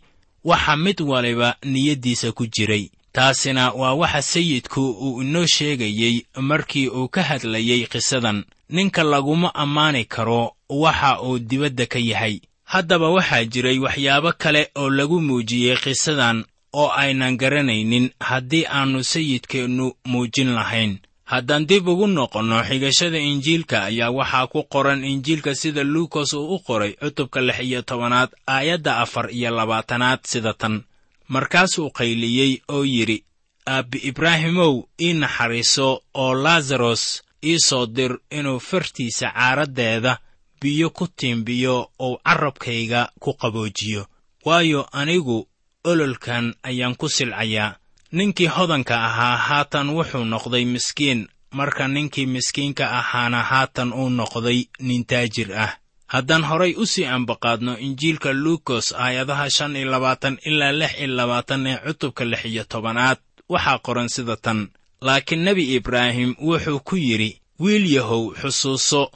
waxa 0.43 0.75
mid 0.77 1.01
waliba 1.01 1.55
niyaddiisa 1.63 2.31
ku 2.31 2.43
jiray 2.47 2.89
taasina 3.13 3.71
waa 3.71 3.93
waxa 3.93 4.21
sayidku 4.21 4.81
uu 5.05 5.21
inoo 5.21 5.45
sheegayey 5.45 6.15
markii 6.49 6.87
uu 6.89 7.07
ka 7.07 7.21
hadlayey 7.23 7.85
qisadan. 7.87 8.43
Ninka 8.69 9.03
laguma 9.03 9.55
ammaani 9.55 10.05
karo 10.05 10.51
waxa 10.69 11.21
uu 11.21 11.39
dibadda 11.39 11.85
ka 11.85 11.99
yahay. 11.99 12.41
Haddaba 12.63 13.09
waxaa 13.09 13.45
jiray 13.45 13.79
waxyaabo 13.79 14.31
kale 14.37 14.61
oo 14.75 14.89
lagu 14.89 15.21
muujiyey 15.21 15.77
qisadan 15.83 16.45
oo 16.73 16.89
aynan 16.89 17.37
garanaynin 17.37 18.09
haddii 18.19 18.65
aannu 18.65 19.03
sayidkeennu 19.03 19.85
muujin 20.05 20.51
lahayn. 20.57 20.97
Haddaan 21.25 21.65
dib 21.69 21.87
ugu 21.87 22.07
noqonno 22.07 22.63
xigashada 22.67 23.17
injiilka 23.19 23.83
ayaa 23.89 24.11
waxaa 24.11 24.47
ku 24.47 24.63
qoran 24.73 25.03
injiilka 25.05 25.55
sida 25.55 25.83
luukas 25.83 26.33
uu 26.33 26.55
u 26.55 26.59
qoray 26.59 26.91
cutubka 27.01 27.41
lix 27.41 27.59
iyo 27.59 27.81
tobanaad 27.81 28.29
aayadda 28.47 28.97
afar 28.97 29.29
iyo 29.31 29.49
labaatanaad 29.57 30.19
sida 30.31 30.53
tan 30.53 30.81
markaasuu 31.27 31.89
qayliyey 31.89 32.61
oo 32.69 32.83
yidhi 32.85 33.23
aabbi 33.67 33.97
ibraahimow 33.97 34.83
ii 35.01 35.13
naxariiso 35.13 36.01
oo 36.13 36.33
laasaros 36.43 37.23
ii 37.45 37.59
soo 37.59 37.85
dir 37.85 38.17
inuu 38.31 38.59
fartiisa 38.59 39.31
caaraddeeda 39.31 40.17
biyo 40.61 40.89
ku 40.89 41.07
tiimbiyo 41.07 41.89
ou 41.99 42.17
carrabkayga 42.25 43.11
ku 43.19 43.33
qaboojiyo. 43.33 44.05
Waayo 44.45 44.87
anigu 44.91 45.47
ololkan 45.83 46.55
ayaan 46.63 46.95
ku 46.95 47.09
silcayaa. 47.09 47.75
Ninkii 48.11 48.47
hodanka 48.47 48.95
ahaa 49.05 49.37
haatan 49.37 49.89
wuxuu 49.89 50.25
noqday 50.25 50.65
miskiin 50.65 51.27
marka 51.51 51.87
ninkii 51.87 52.25
miskiinka 52.25 52.85
ahaana 52.99 53.43
haatan 53.43 53.93
uu 53.93 54.09
noqday 54.09 54.59
nin 54.79 55.05
taajir 55.05 55.49
ah 55.53 55.71
haddaan 56.07 56.43
horay 56.43 56.73
u 56.77 56.85
sii 56.85 57.05
ambaqaadno 57.05 57.77
injiilka 57.77 58.33
luukos 58.33 58.93
aayadaha 58.93 59.49
shan 59.49 59.75
iyo 59.75 59.91
labaatan 59.91 60.37
ilaa 60.45 60.71
lix 60.71 60.93
iyo 60.99 61.07
labaatan 61.07 61.67
ee 61.67 61.77
cutubka 61.85 62.25
lix 62.25 62.45
iyo 62.45 62.63
tobanaad 62.63 63.17
waxaa 63.49 63.79
qoran 63.79 64.09
sida 64.09 64.35
tan. 64.35 64.69
Laakiin 65.01 65.43
nebi 65.43 65.75
ibraahim 65.75 66.35
wuxuu 66.39 66.79
ku 66.79 66.95
yidhi 66.95 67.41
wiil 67.59 67.85
yahow 67.95 68.33
xusuuso 68.41 69.11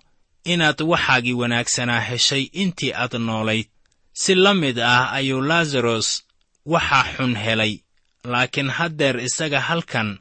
inaad 0.45 0.81
waxaagii 0.81 1.33
wanaagsanaa 1.41 1.99
heshay 2.09 2.43
intii 2.53 2.93
aad 2.93 3.13
noolayd. 3.27 3.67
Si 4.13 4.35
la 4.35 4.53
mid 4.53 4.79
ah 4.79 5.11
ayuu 5.13 5.41
laasaros 5.41 6.23
waxaa 6.65 7.03
xun 7.15 7.35
helay 7.35 7.73
laakiin 8.23 8.69
haddeer 8.69 9.19
isaga 9.19 9.59
halkan 9.61 10.19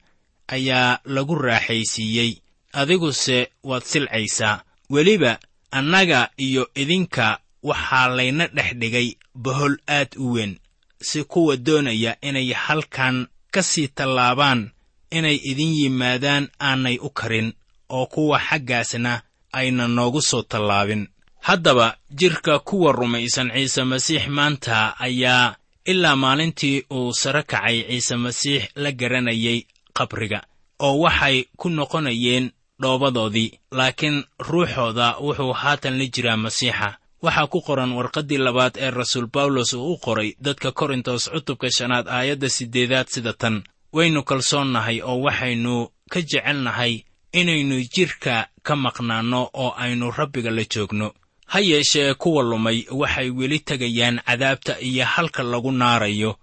ayaa 0.48 0.98
lagu 1.04 1.34
raaxaysiiyey. 1.34 2.32
Adiguse 2.72 3.38
waad 3.62 3.82
silcaysaa. 3.82 4.62
Weliba 4.90 5.38
annaga 5.70 6.30
iyo 6.36 6.70
idinka 6.74 7.38
waxaa 7.62 8.08
layna 8.08 8.46
dhex 8.46 8.74
dhigay 8.80 9.08
bohol 9.34 9.76
aad 9.88 10.08
u 10.16 10.32
weyn 10.32 10.58
si 11.00 11.24
kuwa 11.24 11.56
doonaya 11.56 12.16
inay 12.20 12.52
halkan 12.52 13.26
ka 13.50 13.62
sii 13.62 13.88
tallaabaan 13.88 14.70
inay 15.10 15.36
idin 15.50 15.72
yimaadaan 15.74 16.48
aanay 16.60 16.98
u 16.98 17.10
karin 17.10 17.52
oo 17.88 18.06
kuwa 18.06 18.38
xaggaasna 18.40 19.22
ayna 19.52 19.88
noogu 19.88 20.22
soo 20.22 20.42
tallaabin. 20.42 21.08
Haddaba 21.40 21.96
jidhka 22.10 22.58
kuwa 22.58 22.92
rumaysan 22.92 23.50
ciise 23.54 23.84
masiix 23.84 24.26
maanta 24.28 24.98
ayaa 24.98 25.54
ilaa 25.84 26.16
maalintii 26.16 26.84
uu 26.90 27.12
sare 27.12 27.42
kacay 27.42 27.82
ciise 27.88 28.16
masiix 28.16 28.62
la 28.74 28.92
garanayay 28.92 29.66
qabriga 29.92 30.42
oo 30.80 30.98
waxay 30.98 31.44
ku 31.56 31.68
noqonayeen 31.70 32.50
dhoobadoodii 32.82 33.50
laakiin 33.72 34.24
ruuxooda 34.48 35.16
wuxuu 35.20 35.52
haatan 35.52 35.98
la 35.98 36.06
jiraa 36.14 36.36
masiixa. 36.36 36.96
Waxaa 37.22 37.46
ku 37.46 37.60
qoran 37.66 37.92
warqaddii 37.92 38.38
labaad 38.38 38.74
ee 38.76 38.90
rasuul 38.90 39.26
bawlos 39.34 39.72
uu 39.72 39.92
u 39.92 39.98
qoray 39.98 40.34
dadka 40.40 40.72
korintos 40.72 41.30
cutubka 41.32 41.68
shanaad 41.70 42.06
aayadda 42.08 42.48
siddeedaad 42.48 43.08
sida 43.08 43.32
tan. 43.32 43.62
Waynu 43.92 44.22
kalsoonnahay 44.22 45.00
oo 45.02 45.18
waxaynu 45.26 45.88
ka 46.12 46.20
jecelnahay 46.20 46.94
inaynu 47.32 47.76
jidhka 47.94 48.48
ka 48.62 48.76
maqnaanno 48.76 49.50
oo 49.54 49.70
aynu 49.76 50.10
rabbiga 50.10 50.50
la 50.50 50.64
joogno. 50.74 51.12
Ha 51.46 51.60
yeeshee 51.60 52.14
kuwa 52.14 52.42
lumay 52.42 52.84
waxay 52.90 53.30
weli 53.30 53.58
tegayaan 53.58 54.20
cadaabta 54.26 54.80
iyo 54.80 55.04
halka 55.04 55.42
lagu 55.42 55.72
naarayo 55.72 56.36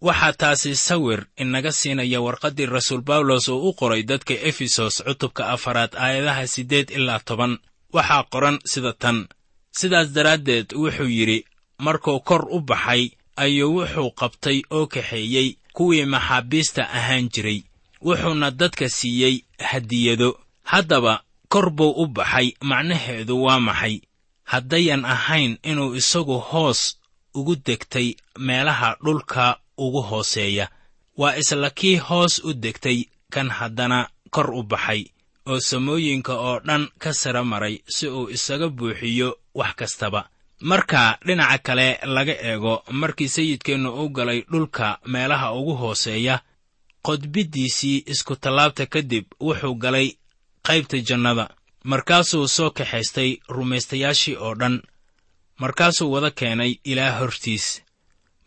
waxaa 0.00 0.32
taasi 0.32 0.76
sawir 0.76 1.26
inaga 1.36 1.72
siinaya 1.72 2.20
warqaddii 2.20 2.66
rasuul 2.66 3.00
bawlos 3.02 3.48
uu 3.48 3.68
u 3.68 3.72
qoray 3.78 4.02
dadka 4.02 4.34
efesos 4.34 5.02
cutubka 5.06 5.42
afaraad 5.54 5.92
aayadaha 5.96 6.46
siddeed 6.46 6.90
ilaa 6.90 7.18
toban. 7.28 7.58
Waxaa 7.92 8.22
qoran 8.32 8.58
sida 8.64 8.92
tan. 8.92 9.18
Sidaas 9.78 10.08
daraaddeed 10.16 10.68
wuxuu 10.82 11.08
yidhi 11.18 11.44
markuu 11.78 12.20
kor 12.20 12.42
u 12.50 12.60
baxay 12.60 13.02
ayuu 13.36 13.74
wuxuu 13.78 14.10
qabtay 14.20 14.58
oo 14.70 14.86
kaxeeyey 14.86 15.48
kuwii 15.76 16.04
maxaabiista 16.14 16.82
ahaan 16.98 17.28
jiray 17.34 17.60
wuxuuna 18.06 18.50
dadka 18.50 18.88
siiyey 18.88 19.36
hadiyado. 19.70 20.30
Haddaba 20.62 21.22
kor 21.48 21.70
buu 21.70 21.90
u 22.02 22.06
baxay 22.06 22.48
macnaheedu 22.70 23.42
waa 23.44 23.60
maxay? 23.60 24.00
Haddayan 24.44 25.04
ahayn 25.04 25.58
inuu 25.62 25.94
isagu 25.94 26.38
hoos 26.38 26.80
ugu 27.34 27.56
degtay 27.66 28.08
meelaha 28.38 28.96
dhulka 29.04 29.58
ugu 29.84 30.02
hooseeya. 30.02 30.68
Waa 31.16 31.36
isla 31.36 31.70
kii 31.70 31.96
hoos 31.96 32.34
u 32.44 32.52
degtay 32.52 33.04
kan 33.30 33.48
haddana 33.50 34.08
kor 34.30 34.50
u 34.50 34.62
baxay 34.62 35.02
oo 35.46 35.60
samooyinka 35.60 36.34
oo 36.48 36.60
dhan 36.66 36.88
ka 36.98 37.12
sara 37.12 37.42
maray 37.44 37.76
si 37.94 38.06
uu 38.08 38.28
isaga 38.36 38.68
buuxiyo 38.68 39.28
wax 39.54 39.74
kastaba. 39.76 40.28
Marka 40.60 41.18
dhinaca 41.26 41.58
kale 41.66 41.98
laga 42.14 42.32
eego 42.50 42.82
markii 42.90 43.28
sayidkeennu 43.28 43.90
u 44.04 44.08
galay 44.08 44.40
dhulka 44.50 44.98
meelaha 45.12 45.52
ugu 45.58 45.74
hooseeya 45.74 46.40
qodbiddiisii 47.06 48.02
iskutallaabta 48.12 48.86
kadib 48.86 49.24
wuxuu 49.40 49.74
galay 49.74 50.08
qaybta 50.66 50.96
jannada. 51.08 51.46
Markaasuu 51.84 52.48
soo 52.48 52.70
kaxaystay 52.70 53.30
rumaystayaashii 53.48 54.36
oo 54.36 54.54
dhan. 54.60 54.82
Markaasuu 55.60 56.12
wada 56.12 56.30
keenay 56.30 56.72
ilaah 56.84 57.18
hortiis. 57.20 57.82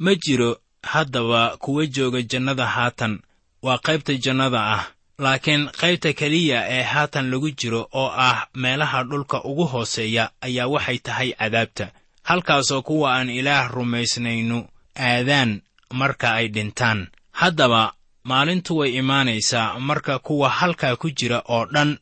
Ma 0.04 0.12
jiro 0.16 0.52
haddaba 0.84 1.58
kuwa 1.58 1.86
jooga 1.86 2.22
jannada 2.22 2.66
haatan. 2.66 3.20
Waa 3.62 3.78
qaybta 3.78 4.14
jannada 4.14 4.62
ah. 4.74 4.84
Laakiin 5.20 5.70
qaybta 5.82 6.14
keliya 6.14 6.66
ee 6.70 6.84
haatan 6.84 7.30
lagu 7.32 7.52
jiro 7.52 7.88
oo 7.94 8.10
ah 8.18 8.48
meelaha 8.56 9.04
dhulka 9.04 9.44
ugu 9.44 9.66
hooseeya 9.66 10.30
ayaa 10.42 10.68
waxay 10.68 10.98
tahay 10.98 11.32
cadaabta. 11.34 11.92
Halkaasoo 12.24 12.82
kuwa 12.82 13.16
aan 13.16 13.30
ilaah 13.30 13.70
rumaysnaynu 13.72 14.68
aadaan 14.96 15.62
marka 15.94 16.34
ay 16.34 16.48
dhintaan. 16.48 17.08
Haddaba 17.32 17.94
maalintu 18.24 18.78
way 18.78 18.96
imaanaysaa 18.98 19.80
marka 19.80 20.20
kuwa 20.20 20.50
halkaa 20.50 20.96
ku 20.96 21.10
jira 21.10 21.42
oo 21.50 21.66
dhan 21.66 21.98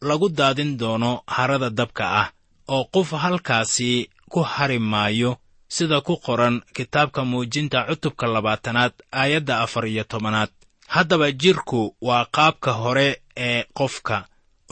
lagu 0.00 0.28
daadin 0.28 0.76
doono 0.78 1.22
harada 1.26 1.70
dabka 1.70 2.04
ah 2.20 2.28
oo 2.68 2.84
qof 2.84 3.10
halkaasi 3.12 4.10
ku 4.30 4.40
hari 4.42 4.78
maayo 4.78 5.36
sida 5.74 5.98
ku 6.06 6.14
qoran 6.26 6.56
kitaabka 6.76 7.20
muujinta 7.30 7.78
cutubka 7.88 8.26
labaatanaad 8.34 8.92
aayadda 9.20 9.54
afar 9.64 9.84
iyo 9.92 10.04
tobanaad. 10.04 10.50
Haddaba 10.94 11.32
jidhku 11.32 11.96
waa 12.00 12.24
qaabka 12.36 12.72
hore 12.82 13.08
ee 13.36 13.64
qofka 13.78 14.16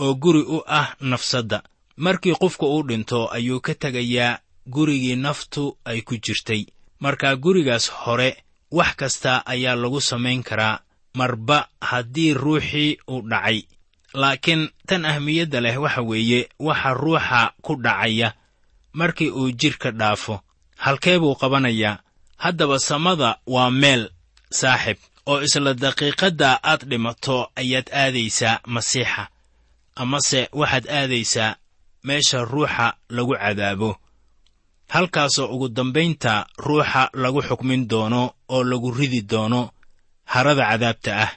oo 0.04 0.14
guri 0.22 0.42
u 0.56 0.58
ah 0.66 0.88
nafsadda. 1.00 1.62
Markii 1.96 2.34
qofku 2.42 2.66
uu 2.74 2.82
dhinto 2.88 3.28
ayuu 3.36 3.60
ka 3.60 3.74
tegayaa 3.74 4.38
gurigii 4.74 5.16
naftu 5.16 5.76
ay 5.84 6.00
ku 6.02 6.14
jirtay. 6.24 6.62
Marka 7.00 7.36
gurigaas 7.36 7.86
hore 7.90 8.30
wax 8.70 8.94
kasta 8.96 9.42
ayaa 9.46 9.74
lagu 9.82 10.00
samayn 10.00 10.42
karaa. 10.42 10.80
Marba 11.14 11.68
haddii 11.80 12.34
ruuxii 12.34 12.98
uu 13.08 13.22
dhacay. 13.30 13.58
Laakiin 14.14 14.68
tan 14.86 15.04
ahmiyadda 15.04 15.60
leh 15.60 15.76
waxa 15.82 16.02
weeye 16.02 16.48
waxa 16.58 16.94
ruuxa 16.94 17.52
ku 17.62 17.72
dhacaya 17.84 18.28
markii 18.92 19.30
uu 19.30 19.50
jidhka 19.60 19.90
dhaafo 19.90 20.40
halkee 20.84 21.18
buu 21.18 21.34
qabanayaa. 21.40 21.98
Haddaba 22.44 22.78
samada 22.78 23.30
waa 23.54 23.70
meel 23.70 24.02
saaxib 24.60 24.98
oo 25.30 25.38
isla 25.46 25.74
daqiiqadda 25.82 26.48
aad 26.70 26.82
dhimato 26.90 27.36
ayaad 27.60 27.88
aadaysaa 28.02 28.60
masiixa. 28.74 29.22
Amase 30.00 30.40
waxaad 30.60 30.86
aadaysaa 30.98 31.56
meesha 32.06 32.38
ruuxa 32.52 32.86
lagu 33.16 33.34
cadaabo. 33.42 33.90
Halkaasoo 34.94 35.46
ugu 35.54 35.68
dambaynta 35.68 36.46
ruuxa 36.66 37.02
lagu 37.22 37.40
xukmin 37.48 37.82
doono 37.90 38.22
oo 38.54 38.62
lagu 38.70 38.88
ridi 38.98 39.20
doono 39.30 39.70
harada 40.32 40.64
cadaabta 40.70 41.12
ah. 41.24 41.30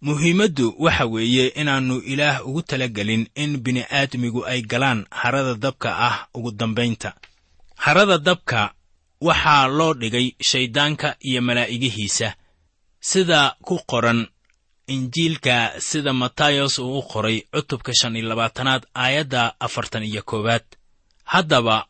Muhiimaddu 0.00 0.74
waxa 0.78 1.04
weeye 1.06 1.46
inaannu 1.60 1.96
ilaah 2.12 2.46
ugu 2.46 2.62
talagelin 2.62 3.26
in 3.34 3.50
bini'aadmigu 3.64 4.40
ay 4.46 4.60
galaan 4.70 5.00
harada 5.10 5.54
dabka 5.54 5.90
ah 6.08 6.16
ugu 6.34 6.50
dambaynta 6.60 7.10
harada 7.84 8.18
dabka 8.18 8.60
waxaa 9.20 9.66
loo 9.78 9.92
dhigay 10.00 10.26
shayddaanka 10.50 11.08
iyo 11.28 11.40
malaa'igihiisa 11.48 12.28
sida 13.10 13.40
ku 13.66 13.74
qoran 13.90 14.20
injiilka 14.94 15.56
sida 15.88 16.12
matayos 16.12 16.78
uu 16.78 16.98
u 16.98 17.02
qoray 17.12 17.38
cutubka 17.54 17.92
shan 18.00 18.16
iyo 18.16 18.28
labaatanaad 18.28 18.82
aayadda 18.94 19.42
afartan 19.60 20.02
iyo 20.10 20.22
koowaad. 20.22 20.64
Haddaba 21.24 21.86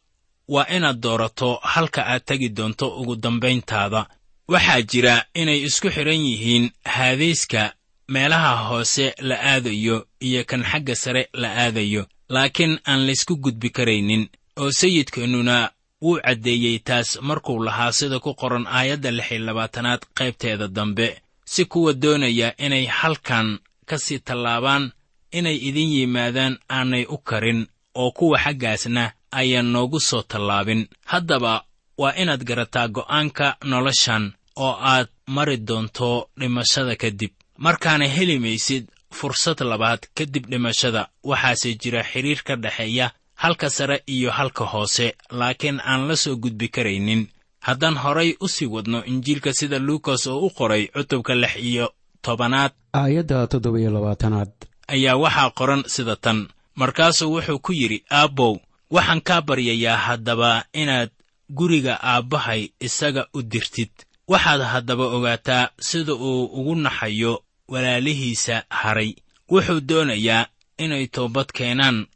waa 0.48 0.66
inaad 0.76 1.00
doorato 1.00 1.48
halka 1.62 2.06
aad 2.06 2.24
tegi 2.24 2.48
doonto 2.48 2.86
ugu 3.00 3.16
dambayntaada. 3.16 4.06
Waxaa 4.48 4.82
jira 4.90 5.24
inay 5.34 5.60
isku 5.68 5.88
xidhan 5.90 6.20
yihiin 6.28 6.70
haadayska 6.84 7.62
meelaha 8.08 8.52
hoose 8.68 9.14
la 9.28 9.36
aadayo 9.52 10.06
iyo 10.20 10.44
kan 10.44 10.62
xagga 10.70 10.94
sare 10.96 11.28
la 11.32 11.48
aadayo 11.64 12.06
laakiin 12.28 12.78
aan 12.88 13.06
laysku 13.06 13.36
gudbi 13.36 13.70
karaynin 13.70 14.28
oo 14.56 14.70
sayidkeennuna 14.72 15.70
wuu 16.02 16.18
caddeeyey 16.24 16.78
taas 16.78 17.18
markuu 17.22 17.58
lahaa 17.64 17.92
sida 17.92 18.18
ku 18.20 18.34
qoran 18.34 18.66
aayadda 18.66 19.10
lix 19.10 19.30
iyo 19.30 19.44
labaatanaad 19.46 20.02
qaybteeda 20.18 20.68
dambe. 20.68 21.08
Si 21.44 21.64
kuwa 21.64 21.92
doonaya 21.92 22.56
inay 22.56 22.86
halkan 22.86 23.58
ka 23.86 23.98
sii 23.98 24.18
tallaabaan 24.18 24.92
inay 25.32 25.56
idin 25.68 25.90
yimaadaan 25.92 26.58
aanay 26.70 27.04
u 27.08 27.18
karin 27.18 27.66
oo 27.94 28.10
kuwa 28.10 28.38
xaggaasna 28.38 29.12
ayaan 29.32 29.66
noogu 29.72 30.00
soo 30.00 30.22
tallaabin. 30.22 30.86
Haddaba 31.04 31.64
waa 31.98 32.12
inaad 32.22 32.44
garataa 32.44 32.88
go'aanka 32.88 33.56
noloshan 33.64 34.32
oo 34.56 34.74
aad 34.80 35.08
mari 35.26 35.56
doonto 35.56 36.30
dhimashada 36.38 36.96
kadib. 36.96 37.30
Markaana 37.58 38.06
heli 38.06 38.38
maysid 38.38 38.84
fursad 39.18 39.60
labaad 39.60 40.00
kadib 40.14 40.46
dhimashada 40.50 41.08
waxaase 41.24 41.74
jira 41.80 42.02
xidhiir 42.10 42.42
ka 42.46 42.56
dhexeeya 42.56 43.10
halka 43.42 43.68
sare 43.70 44.02
iyo 44.14 44.30
halka 44.38 44.64
hoose 44.72 45.06
laakiin 45.38 45.78
aan 45.90 46.08
la 46.08 46.16
soo 46.16 46.36
gudbi 46.42 46.68
karaynin. 46.68 47.22
Haddaan 47.66 47.96
horay 48.02 48.30
u 48.40 48.48
sii 48.48 48.66
wadno 48.74 48.98
injiilka 49.04 49.52
sida 49.58 49.78
luukas 49.78 50.26
oo 50.26 50.38
u 50.46 50.50
qoray 50.58 50.86
cutubka 50.94 51.34
lix 51.34 51.54
iyo 51.70 51.86
tobanaad 52.22 52.72
aayadda 52.92 53.46
toddoba-iyo 53.46 53.90
labaatanaad. 53.96 54.50
ayaa 54.94 55.16
waxaa 55.22 55.50
qoran 55.58 55.82
sida 55.94 56.16
tan. 56.16 56.48
Markaasuu 56.80 57.32
wuxuu 57.34 57.58
ku 57.58 57.72
yidhi 57.72 57.98
aabbow 58.10 58.54
waxaan 58.90 59.20
kaa 59.28 59.40
baryayaa 59.48 59.96
haddaba 60.06 60.64
inaad 60.72 61.10
guriga 61.58 61.94
aabbahay 62.02 62.62
isaga 62.86 63.22
u 63.34 63.42
dirtid. 63.42 63.90
Waxaad 64.28 64.62
haddaba 64.72 65.04
ogaataa 65.16 65.70
sida 65.88 66.14
uu 66.14 66.44
ugu 66.58 66.74
naxayo 66.74 67.42
walaalihiisa 67.68 68.56
haray. 68.80 69.14
Wuxuu 69.50 69.80
doonayaa 69.88 70.46
inay 70.78 71.06
toobad 71.06 71.46
keenaan 71.56 72.06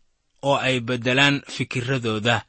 oo 0.42 0.56
ay 0.56 0.80
beddelaan 0.80 1.42
fikirradooda 1.54 2.44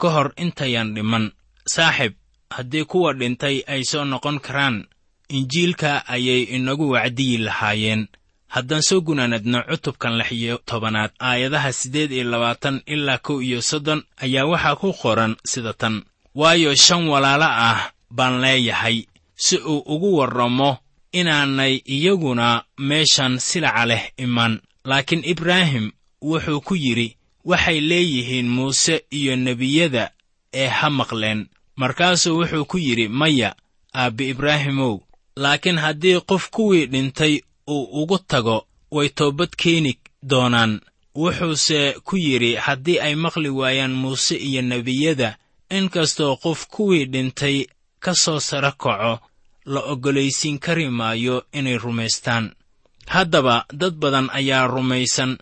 ka 0.00 0.08
hor 0.10 0.32
intayaan 0.36 0.94
dhiman 0.94 1.32
saaxib 1.74 2.12
haddii 2.50 2.84
kuwa 2.84 3.12
dhintay 3.12 3.62
ay 3.66 3.84
soo 3.84 4.04
noqon 4.04 4.38
karaan 4.40 4.86
injiilka 5.28 6.06
ayay 6.08 6.42
inagu 6.42 6.90
wacdiyi 6.90 7.38
lahaayeen. 7.38 8.08
Haddaan 8.48 8.82
soo 8.82 9.00
gunaanadno 9.00 9.62
cutubkan 9.68 10.18
lix 10.18 10.32
iyo 10.32 10.60
tobanaad 10.66 11.10
aayadaha 11.18 11.72
siddeed 11.72 12.12
iyo 12.12 12.24
labaatan 12.30 12.82
ilaa 12.86 13.18
kow 13.18 13.42
iyo 13.42 13.62
soddon 13.62 14.02
ayaa 14.22 14.46
waxaa 14.46 14.76
ku 14.76 14.92
qoran 14.92 15.36
sida 15.44 15.72
tan. 15.72 16.04
Waayo 16.34 16.74
shan 16.74 17.08
walaalo 17.08 17.44
ah 17.44 17.90
baan 18.10 18.40
leeyahay 18.40 19.06
si 19.34 19.56
uu 19.58 19.82
ugu 19.86 20.16
warramo 20.16 20.78
inaanay 21.12 21.82
iyaguna 21.84 22.64
meeshan 22.78 23.38
silaca 23.38 23.86
leh 23.86 24.12
iman 24.16 24.60
laakiin 24.84 25.24
ibraahim 25.24 25.92
wuxuu 26.22 26.60
ku 26.60 26.74
yidhi 26.76 27.15
waxay 27.50 27.80
leeyihiin 27.90 28.48
muuse 28.56 28.94
iyo 29.18 29.36
nebiyada 29.36 30.04
ee 30.52 30.68
ha 30.78 30.88
maqleen. 30.98 31.40
Markaasuu 31.80 32.36
wuxuu 32.38 32.64
ku 32.70 32.78
yidhi 32.86 33.08
maya 33.08 33.50
aabbi 33.94 34.24
ibraahimow 34.32 34.94
laakiin 35.42 35.78
haddii 35.84 36.20
qof 36.30 36.44
kuwii 36.50 36.86
dhintay 36.92 37.34
uu 37.74 37.84
ugu 38.02 38.18
tago 38.18 38.66
way 38.90 39.08
toobad 39.08 39.50
keeni 39.62 39.92
doonaan. 40.30 40.80
Wuxuuse 41.14 41.80
ku 42.04 42.16
yidhi 42.16 42.54
haddii 42.64 42.98
ay 43.06 43.14
maqli 43.14 43.48
waayaan 43.48 43.94
muuse 44.02 44.36
iyo 44.48 44.62
nebiyada 44.62 45.36
inkastoo 45.70 46.36
qof 46.36 46.66
kuwii 46.74 47.04
dhintay 47.12 47.66
ka 48.04 48.14
soo 48.14 48.40
sara 48.40 48.72
kaco 48.72 49.14
la 49.72 49.80
oggolaysiin 49.92 50.58
kari 50.58 50.90
maayo 50.90 51.44
inay 51.52 51.78
rumaystaan. 51.78 52.54
Haddaba 53.06 53.64
dad 53.72 53.94
badan 54.02 54.28
ayaa 54.32 54.66
rumaysan 54.66 55.38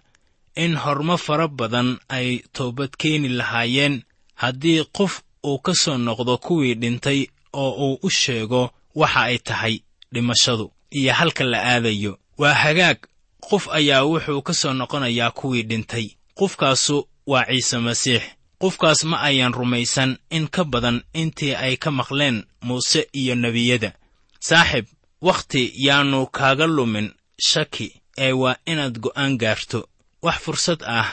in 0.57 0.77
hormo 0.77 1.17
fara 1.19 1.49
badan 1.49 1.99
ay 2.09 2.29
toobad 2.53 2.91
keeni 2.99 3.29
lahaayeen 3.29 4.03
haddii 4.35 4.85
qof 4.97 5.23
uu 5.47 5.59
ka 5.59 5.73
soo 5.75 5.99
noqdo 5.99 6.39
kuwii 6.39 6.75
dhintay 6.75 7.27
oo 7.53 7.71
uu 7.87 7.99
u 8.03 8.11
sheego 8.11 8.71
waxa 8.95 9.21
ay 9.23 9.39
tahay 9.39 9.81
dhimashadu. 10.13 10.73
Iyo 10.91 11.13
halka 11.13 11.45
la 11.45 11.59
aadayo 11.65 12.19
waa 12.39 12.55
hagaag 12.55 12.99
qof 13.41 13.69
ayaa 13.69 14.03
wuxuu 14.05 14.43
ka 14.43 14.55
soo 14.55 14.73
noqonayaa 14.73 15.31
kuwii 15.31 15.63
dhintay. 15.63 16.07
Qofkaasu 16.39 17.09
waa 17.27 17.45
ciise 17.47 17.79
masiix. 17.79 18.23
Qofkaas 18.61 19.05
ma 19.05 19.21
ayaan 19.21 19.53
rumaysan 19.53 20.19
in 20.31 20.49
ka 20.49 20.65
badan 20.65 21.03
intii 21.13 21.55
ay 21.55 21.77
ka 21.77 21.91
maqleen 21.91 22.45
muuse 22.63 23.09
iyo 23.13 23.35
nebiyada. 23.35 23.93
Saaxib 24.41 24.87
wakhti 25.21 25.73
yaannu 25.87 26.27
kaaga 26.27 26.67
lumin 26.67 27.13
shaki 27.49 28.01
ee 28.19 28.33
waa 28.33 28.57
inaad 28.67 28.99
go'aan 28.99 29.37
gaarto 29.39 29.89
wax 30.25 30.39
fursad 30.45 30.81
ah 30.99 31.09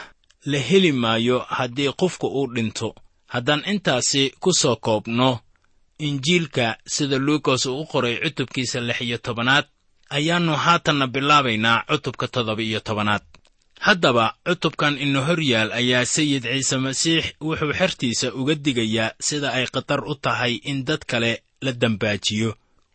la 0.50 0.58
heli 0.68 0.92
maayo 1.02 1.38
haddii 1.56 1.92
qofku 2.00 2.26
uu 2.38 2.46
dhinto. 2.54 2.88
Haddaan 3.32 3.62
intaasi 3.72 4.22
ku 4.42 4.50
soo 4.60 4.76
koobno 4.76 5.28
injiilka 6.06 6.66
sida 6.94 7.16
luukas 7.26 7.66
uu 7.66 7.80
u 7.82 7.86
qoray 7.92 8.16
cutubkiisa 8.22 8.78
lix 8.80 9.00
iyo 9.00 9.18
tobanaad 9.26 9.66
ayaannu 10.16 10.54
haatanna 10.64 11.06
bilaabaynaa 11.14 11.84
cutubka 11.90 12.26
toddoba 12.28 12.62
iyo 12.62 12.80
tobanaad. 12.80 13.22
Haddaba 13.86 14.24
cutubkan 14.48 14.94
ina 15.04 15.20
hor 15.26 15.40
yaal 15.52 15.70
ayaa 15.80 16.04
sayid 16.14 16.42
ciise 16.52 16.76
masiix 16.84 17.24
wuxuu 17.40 17.72
xertiisa 17.78 18.26
uga 18.40 18.54
digayaa 18.64 19.14
sida 19.26 19.48
ay 19.56 19.66
khatar 19.74 20.00
u 20.10 20.14
tahay 20.24 20.54
in 20.70 20.84
dad 20.84 21.02
kale 21.10 21.32
la 21.64 21.72
dambaajiyo 21.72 22.50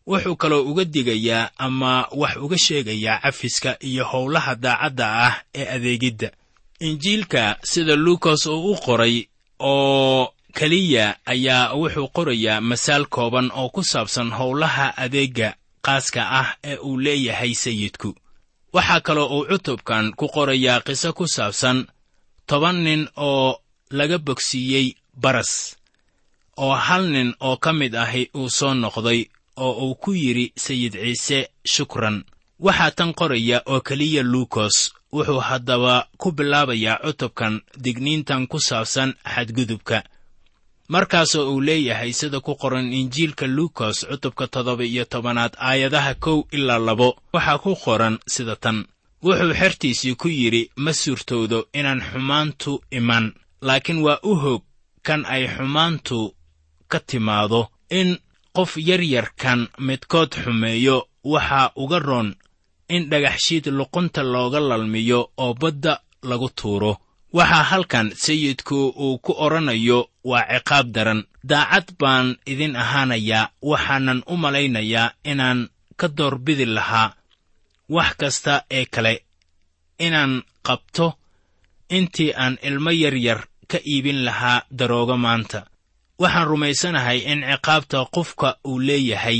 wuxuu 0.07 0.35
kaloo 0.35 0.63
uga 0.71 0.85
digayaa 0.85 1.49
ama 1.57 2.07
wax 2.11 2.35
uga 2.45 2.57
sheegayaa 2.57 3.19
cafiska 3.23 3.77
iyo 3.89 4.03
howlaha 4.11 4.55
daacadda 4.55 5.05
ah 5.27 5.35
ee 5.55 5.67
adeegidda. 5.75 6.31
Injiilka 6.79 7.57
sida 7.63 7.95
luukas 7.95 8.45
uu 8.45 8.71
u 8.71 8.75
qoray 8.85 9.15
oo 9.59 10.33
keliya 10.53 11.05
ayaa 11.25 11.73
wuxuu 11.73 12.07
qorayaa 12.07 12.61
masaal 12.61 13.05
kooban 13.05 13.51
oo 13.59 13.69
ku 13.69 13.83
saabsan 13.83 14.29
howlaha 14.31 14.85
adeegga 14.97 15.55
qaaska 15.85 16.21
ah 16.39 16.47
ee 16.63 16.77
uu 16.77 16.97
leeyahay 17.05 17.53
sayidku. 17.53 18.15
Waxaa 18.73 19.01
kaloo 19.07 19.27
uu 19.37 19.45
cutubkan 19.49 20.05
ku 20.19 20.25
qorayaa 20.35 20.79
qiso 20.87 21.13
ku 21.13 21.27
saabsan 21.27 21.87
toban 22.47 22.77
nin 22.85 23.07
oo 23.17 23.59
laga 23.89 24.17
bogsiiyey 24.17 24.87
baras 25.21 25.75
oo 26.57 26.75
hal 26.75 27.03
nin 27.09 27.33
oo 27.39 27.57
ka 27.57 27.73
mid 27.73 27.95
ahi 27.95 28.29
uu 28.35 28.49
soo 28.49 28.73
noqday 28.73 29.21
oo 29.57 29.73
uu 29.87 29.95
ku 29.95 30.11
yidhi 30.13 30.53
sayid 30.55 30.93
ciise 30.93 31.49
shukran. 31.73 32.23
Waxaa 32.59 32.91
tan 32.91 33.13
qoraya 33.13 33.61
oo 33.65 33.81
keliya 33.81 34.23
luukos. 34.23 34.75
Wuxuu 35.13 35.39
haddaba 35.39 36.07
ku 36.17 36.31
bilaabayaa 36.31 36.99
cutubkan 37.05 37.61
digniintan 37.83 38.47
ku 38.47 38.59
saabsan 38.59 39.13
xadgudubka. 39.33 40.03
Markaasoo 40.93 41.51
uu 41.53 41.61
leeyahay 41.61 42.13
sida 42.13 42.39
ku 42.39 42.55
qoran 42.55 42.93
injiilka 42.93 43.45
luukos 43.47 43.97
cutubka 44.09 44.47
toddoba 44.47 44.83
iyo 44.85 45.05
tobanaad 45.05 45.53
aayadaha 45.59 46.13
kow 46.23 46.39
ilaa 46.51 46.79
labo 46.87 47.09
waxaa 47.33 47.57
ku 47.63 47.75
qoran 47.75 48.15
sida 48.33 48.55
tan. 48.55 48.77
Wuxuu 49.23 49.53
xertiisii 49.59 50.15
ku 50.15 50.27
yidhi 50.27 50.69
ma 50.83 50.91
suurtoodo 50.93 51.59
inaan 51.73 52.01
xumaantu 52.09 52.71
iman 52.91 53.25
laakiin 53.61 53.99
waa 54.05 54.19
u 54.23 54.35
hog 54.35 54.61
kan 55.07 55.25
ay 55.25 55.43
xumaantu 55.55 56.19
ka 56.91 56.99
timaado 56.99 57.61
in 57.89 58.17
qof 58.57 58.71
yaryarkan 58.89 59.59
midkood 59.87 60.31
xumeeyo 60.43 60.97
waxaa 61.33 61.67
uga 61.83 61.99
roon 62.07 62.29
in 62.95 63.03
dhagaxshiid 63.11 63.65
luqunta 63.77 64.21
looga 64.33 64.59
lalmiyo 64.69 65.19
oo 65.43 65.53
badda 65.61 65.93
lagu 66.29 66.49
tuuro. 66.59 66.93
Waxaa 67.37 67.63
halkan 67.71 68.07
sayidku 68.23 68.77
uu 69.05 69.17
ku 69.25 69.31
odhanayo 69.45 69.99
waa 70.29 70.45
ciqaab 70.53 70.87
daran. 70.95 71.21
Daacad 71.49 71.87
baan 71.99 72.27
idin 72.51 72.75
ahaanayaa 72.83 73.49
waxaanan 73.69 74.19
u 74.31 74.37
malaynayaa 74.43 75.13
inaan 75.31 75.59
ka 75.99 76.07
doorbidi 76.17 76.65
lahaa 76.77 77.09
wax 77.95 78.09
kasta 78.21 78.53
ee 78.77 78.85
kale. 78.93 79.13
Inaan 80.05 80.33
qabto 80.67 81.07
intii 81.97 82.31
aan 82.43 82.55
ilmo 82.67 82.91
yaryar 83.03 83.39
ka 83.71 83.77
iibin 83.91 84.19
lahaa 84.27 84.59
daroogo 84.77 85.15
maanta 85.25 85.59
waxaan 86.21 86.47
rumaysanahay 86.51 87.19
in 87.31 87.39
ciqaabta 87.51 87.99
qofka 88.15 88.49
uu 88.69 88.79
leeyahay 88.87 89.39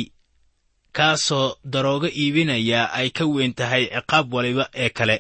kaasoo 0.98 1.48
daroogo 1.74 2.08
iibinayaa 2.22 2.92
ay 3.00 3.10
ka 3.18 3.24
weyn 3.34 3.54
tahay 3.60 3.84
ciqaab 3.96 4.34
waliba 4.34 4.66
ee 4.84 4.90
kale. 4.90 5.18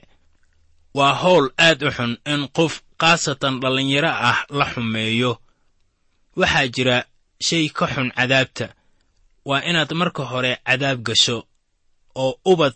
Waa 0.98 1.14
howl 1.22 1.46
aad 1.68 1.82
u 1.84 1.90
xun 1.98 2.14
in 2.34 2.42
qof 2.58 2.74
khaasatan 3.02 3.56
dhallinyaro 3.62 4.10
ah 4.30 4.40
la 4.58 4.66
xumeeyo. 4.74 5.32
Waxaa 6.40 6.68
jira 6.76 6.98
shay 7.48 7.66
ka 7.78 7.86
xun 7.94 8.10
cadaabta. 8.18 8.68
Waa 9.46 9.62
inaad 9.70 9.92
marka 10.00 10.24
hore 10.32 10.54
cadaab 10.68 11.00
gasho 11.08 11.38
oo 12.16 12.40
ubad 12.52 12.74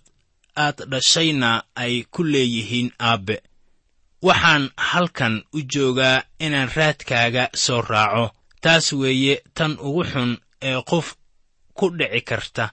aad 0.66 0.78
dhashayna 0.92 1.64
ay 1.84 2.04
ku 2.14 2.22
leeyihiin 2.24 2.90
aabbe. 3.00 3.36
Waxaan 4.28 4.64
halkan 4.90 5.36
u 5.54 5.60
joogaa 5.72 6.24
inaan 6.46 6.70
raadkaaga 6.76 7.44
soo 7.64 7.82
raaco 7.82 8.26
taas 8.62 8.94
weeye 8.94 9.36
tan 9.58 9.78
ugu 9.88 10.04
xun 10.12 10.32
ee 10.62 10.82
qof 10.90 11.08
ku 11.74 11.90
dhici 11.98 12.22
karta. 12.30 12.66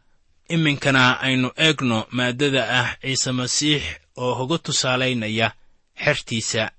Iminkana 0.55 1.21
aynu 1.27 1.49
eegno 1.57 1.99
maaddada 2.17 2.63
ah 2.81 2.89
ciise 3.03 3.33
masiix 3.33 3.83
oo 4.17 4.35
hoga 4.39 4.59
tusaalaynaya 4.59 5.49
xertiisa 6.05 6.71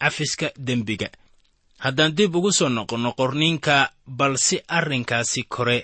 cafiska 0.00 0.48
dembiga. 0.66 1.08
Haddaan 1.78 2.12
dib 2.16 2.34
ugu 2.36 2.52
soo 2.52 2.68
noqonno 2.68 3.10
qorniinka 3.18 3.90
bal 4.06 4.34
si 4.38 4.56
arrinkaasi 4.68 5.42
kore 5.54 5.78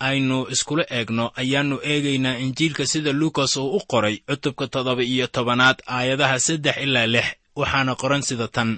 aynu 0.00 0.46
iskula 0.54 0.84
eegno 0.90 1.24
ayaannu 1.40 1.76
eegaynaa 1.90 2.36
injiilka 2.44 2.86
sida 2.86 3.12
luukas 3.12 3.56
uu 3.56 3.76
u 3.76 3.80
qoray 3.90 4.16
cutubka 4.28 4.66
toddoba 4.72 5.02
iyo 5.02 5.26
tobanaad 5.26 5.78
aayadaha 5.86 6.38
saddex 6.46 6.76
ilaa 6.84 7.06
lix 7.06 7.26
waxaana 7.56 7.94
qoran 7.94 8.22
sida 8.22 8.48
tan. 8.48 8.70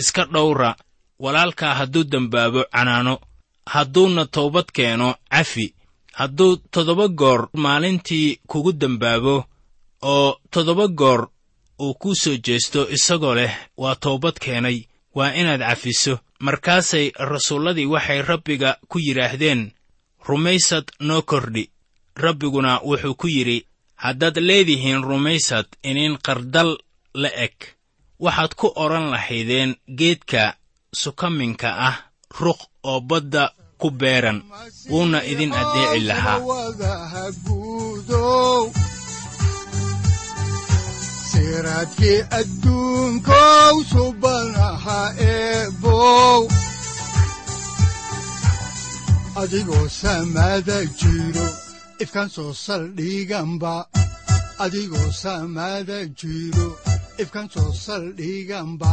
Iska 0.00 0.24
dhowra 0.32 0.76
walaalkaa 1.24 1.74
hadduu 1.80 2.04
dembaabo 2.12 2.60
canaano 2.74 3.14
hadduuna 3.74 4.22
toobad 4.34 4.68
keeno 4.76 5.08
cafi 5.30 5.66
hadduu 6.18 6.56
toddoba 6.56 7.06
goor 7.08 7.40
maalintii 7.64 8.38
kugu 8.50 8.72
dembaabo 8.80 9.34
oo 10.12 10.28
toddoba 10.50 10.86
goor 10.88 11.20
uu 11.82 11.94
kuu 12.00 12.14
soo 12.22 12.36
jeesto 12.46 12.80
isagoo 12.96 13.34
leh 13.34 13.54
waa 13.82 13.94
toobad 14.04 14.36
keenay 14.44 14.78
waa 15.14 15.32
inaad 15.40 15.60
cafiso. 15.60 16.18
Markaasay 16.46 17.06
rasuulladii 17.32 17.86
waxay 17.94 18.22
rabbiga 18.22 18.70
ku 18.88 18.98
yidhaahdeen 18.98 19.60
rumaysad 20.28 20.86
noo 21.00 21.22
kordhi. 21.22 21.70
Rabbiguna 22.16 22.80
wuxuu 22.88 23.14
ku 23.14 23.26
yidhi 23.28 23.66
haddaad 24.04 24.36
leedihiin 24.48 25.02
rumaysad 25.02 25.66
iniin 25.82 26.18
qardal 26.26 26.70
la 27.14 27.30
eg. 27.44 27.54
Waxaad 28.24 28.52
ku 28.54 28.66
odhan 28.76 29.10
lahaydeen 29.10 29.70
geedka 29.98 30.56
sukaminka 31.02 31.68
ah 31.88 31.96
ruq 32.40 32.60
oo 32.90 33.00
badda 33.08 33.44
ku 33.80 33.88
beeran 34.00 34.38
wuuna 34.90 35.18
idin 35.32 35.52
addeeci 35.60 36.00
lahaa. 36.08 36.38
Siraadkii 41.30 42.18
soo 57.54 57.72
saldhiganba 57.84 58.92